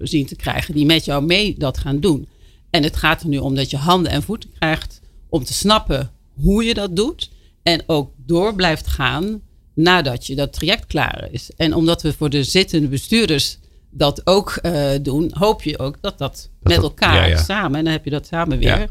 [0.02, 2.28] zien te krijgen die met jou mee dat gaan doen.
[2.70, 6.12] En het gaat er nu om dat je handen en voeten krijgt om te snappen
[6.34, 7.30] hoe je dat doet.
[7.64, 9.41] En ook door blijft gaan
[9.74, 11.50] nadat je dat traject klaar is.
[11.58, 13.58] En omdat we voor de zittende bestuurders
[13.89, 14.62] dat ook
[15.02, 17.43] doen, hoop je ook dat dat, met dat- elkaar ja, ja.
[17.43, 18.88] samen, en dan heb je dat samen weer, Ja.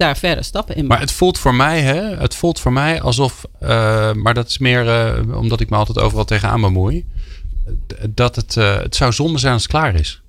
[0.00, 3.44] Daar verder stappen in Maar het voelt voor mij, hè, het voelt voor mij alsof,
[3.60, 7.04] eh, maar dat is meer eh, omdat ik me altijd overal tegenaan bemoei,
[8.14, 10.22] dat het, eh, het zou zonde zijn als het klaar is.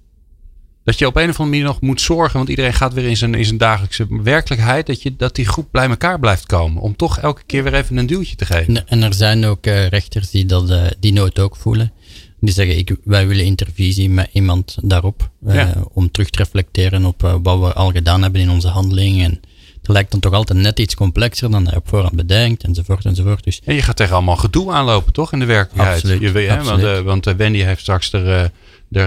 [0.84, 3.18] Dat je op een of andere manier nog moet zorgen, want iedereen gaat weer in
[3.18, 6.82] zijn, in zijn dagelijkse werkelijkheid, dat, je, dat die groep bij elkaar blijft komen.
[6.82, 8.88] Om toch elke keer weer even een duwtje te geven.
[8.88, 11.92] En, er zijn ook eh, rechters die dat, die nood ook voelen.
[12.40, 15.30] Die zeggen, ik, wij willen intervisie met iemand daarop.
[15.46, 15.74] eh, Ja.
[15.94, 19.24] Om terug te reflecteren op wat we al gedaan hebben in onze handeling.
[19.24, 19.40] En
[19.82, 23.44] het lijkt dan toch altijd net iets complexer dan je op voorhand bedenkt, enzovoort, enzovoort.
[23.44, 25.34] Dus En je gaat tegen allemaal gedoe aanlopen, toch?
[25.34, 25.96] In de werkelijkheid.
[25.96, 28.44] Absoluut, Je weet, hè, want eh, want eh, Wendy heeft straks de, eh,
[28.88, 29.00] de,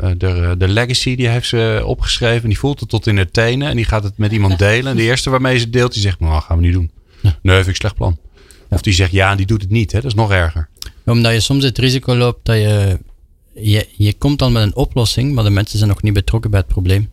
[0.00, 2.48] eh, de, eh, de legacy, die heeft ze opgeschreven.
[2.48, 3.68] Die voelt het tot in de tenen.
[3.68, 4.90] En die gaat het met iemand delen.
[4.90, 6.90] En de eerste waarmee ze deelt, die zegt, nou, gaan we niet doen.
[7.20, 7.38] Ja.
[7.42, 8.18] Nee, vind ik slecht plan.
[8.68, 9.92] Of die zegt ja en die doet het niet.
[9.92, 10.00] Hè?
[10.00, 10.68] Dat is nog erger.
[11.04, 12.98] Omdat je soms het risico loopt dat je,
[13.54, 13.88] je...
[13.96, 16.68] Je komt dan met een oplossing, maar de mensen zijn nog niet betrokken bij het
[16.68, 17.10] probleem.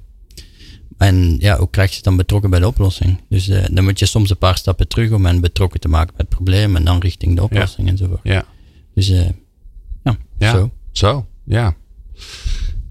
[0.97, 3.21] En ja, hoe krijg je dan betrokken bij de oplossing?
[3.29, 6.15] Dus eh, dan moet je soms een paar stappen terug om hen betrokken te maken
[6.15, 8.19] bij het probleem en dan richting de oplossing enzovoort.
[8.23, 8.45] Ja.
[8.93, 9.29] Dus eh,
[10.03, 10.51] ja, Ja.
[10.51, 10.71] zo.
[10.91, 11.75] Zo, ja.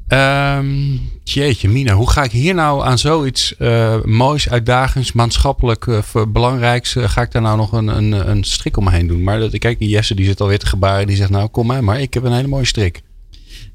[0.08, 6.96] Ehm, jeetje, Mina, hoe ga ik hier nou aan zoiets eh, moois, uitdagends, maatschappelijk belangrijks,
[6.98, 9.22] ga ik daar nou nog een, een, een strik omheen doen?
[9.22, 11.84] Maar dat, kijk, die Jesse die zit alweer te gebaren, die zegt nou kom maar,
[11.84, 13.02] maar ik heb een hele mooie strik.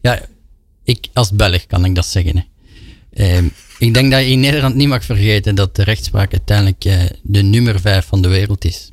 [0.01, 0.19] Ja,
[0.83, 2.37] ik als Belg kan ik dat zeggen.
[2.37, 2.43] Hè.
[3.13, 3.45] Ehm,
[3.79, 7.41] ik denk dat je in Nederland niet mag vergeten dat de rechtspraak uiteindelijk eh, de
[7.41, 8.91] nummer vijf van de wereld is.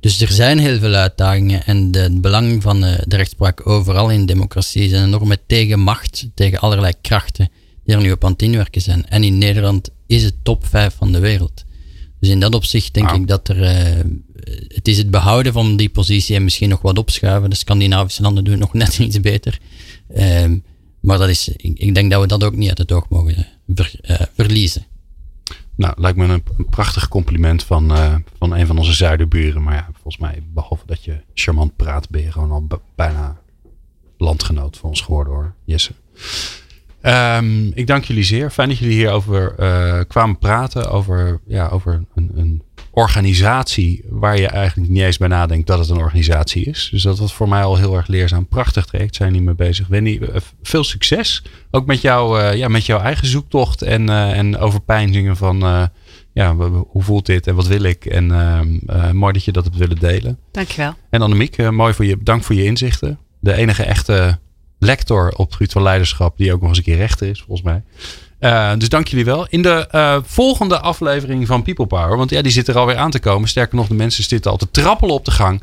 [0.00, 4.10] Dus er zijn heel veel uitdagingen en de, het belang van eh, de rechtspraak overal
[4.10, 7.48] in democratie is een enorme tegenmacht tegen allerlei krachten
[7.84, 9.08] die er nu op aan het inwerken zijn.
[9.08, 11.64] En in Nederland is het top vijf van de wereld.
[12.20, 14.04] Dus in dat opzicht denk ik dat er, eh,
[14.68, 17.50] het is het behouden van die positie en misschien nog wat opschuiven.
[17.50, 19.58] De Scandinavische landen doen het nog net iets beter.
[20.14, 20.58] Ehm,
[21.02, 23.46] maar dat is, ik, denk dat we dat ook niet uit het oog mogen
[23.76, 24.86] eh, eh, verliezen.
[25.74, 29.62] Nou, lijkt me een, prachtig compliment van, eh, van een van onze zuiderburen.
[29.62, 33.40] Maar ja, volgens mij, behalve dat je charmant praat, ben je gewoon al bijna
[34.18, 35.92] landgenoot van ons geworden hoor, Jesse.
[37.00, 38.50] Ehm, ik dank jullie zeer.
[38.50, 40.90] Fijn dat jullie hierover eh kwamen praten.
[40.90, 42.62] Over, ja, over een, een
[42.94, 46.88] organisatie waar je eigenlijk niet eens bij nadenkt dat het een organisatie is.
[46.90, 48.46] Dus dat was voor mij al heel erg leerzaam.
[48.46, 49.86] Prachtig traject zijn niet mee bezig.
[49.86, 51.42] Wendy, eh, veel succes.
[51.70, 55.88] Ook met, jou, ja, met jouw eigen zoektocht en, en overpeinzingen van
[56.32, 56.54] ja,
[56.88, 58.04] hoe voelt dit en wat wil ik?
[58.04, 58.26] En
[59.12, 60.38] mooi dat je dat hebt willen delen.
[60.50, 60.94] Dankjewel.
[61.10, 63.18] En Annemiek, mooi voor je, dank voor je inzichten.
[63.40, 64.38] De enige echte
[64.78, 67.82] lector op van leiderschap, die ook nog eens een keer rechter is, volgens mij.
[68.42, 69.46] Uh, dus dank jullie wel.
[69.48, 73.10] In de uh, volgende aflevering van People Power, want ja, die zit er alweer aan
[73.10, 73.48] te komen.
[73.48, 75.62] Sterker nog, de mensen zitten al te trappelen op de gang.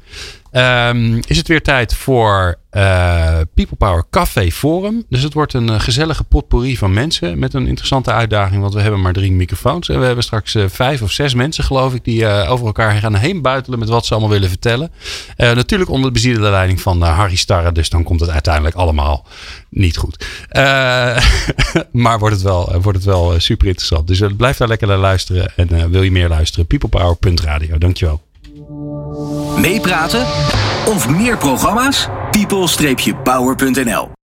[0.52, 5.04] Um, is het weer tijd voor uh, People Power Café Forum.
[5.10, 8.62] Dus het wordt een gezellige potpourri van mensen met een interessante uitdaging.
[8.62, 9.90] Want we hebben maar drie microfoons.
[9.90, 13.16] En we hebben straks uh, vijf of zes mensen, geloof ik, die over elkaar gaan
[13.16, 14.92] heen buitelen met wat ze allemaal willen vertellen.
[15.38, 17.72] natuurlijk onder de bezielde leiding van Harry Starre.
[17.72, 19.28] Dus dan komt het uiteindelijk allemaal
[19.70, 20.26] niet goed.
[21.92, 24.08] maar wordt het wel, wordt het wel super interessant.
[24.08, 25.52] Dus blijf daar lekker naar luisteren.
[25.56, 26.68] En wil je meer luisteren?
[26.68, 27.78] peoplepower.radio.
[27.78, 28.28] Dankjewel.
[29.62, 30.22] Meepraten
[30.86, 32.08] of meer programma's?
[32.32, 34.19] people-power.nl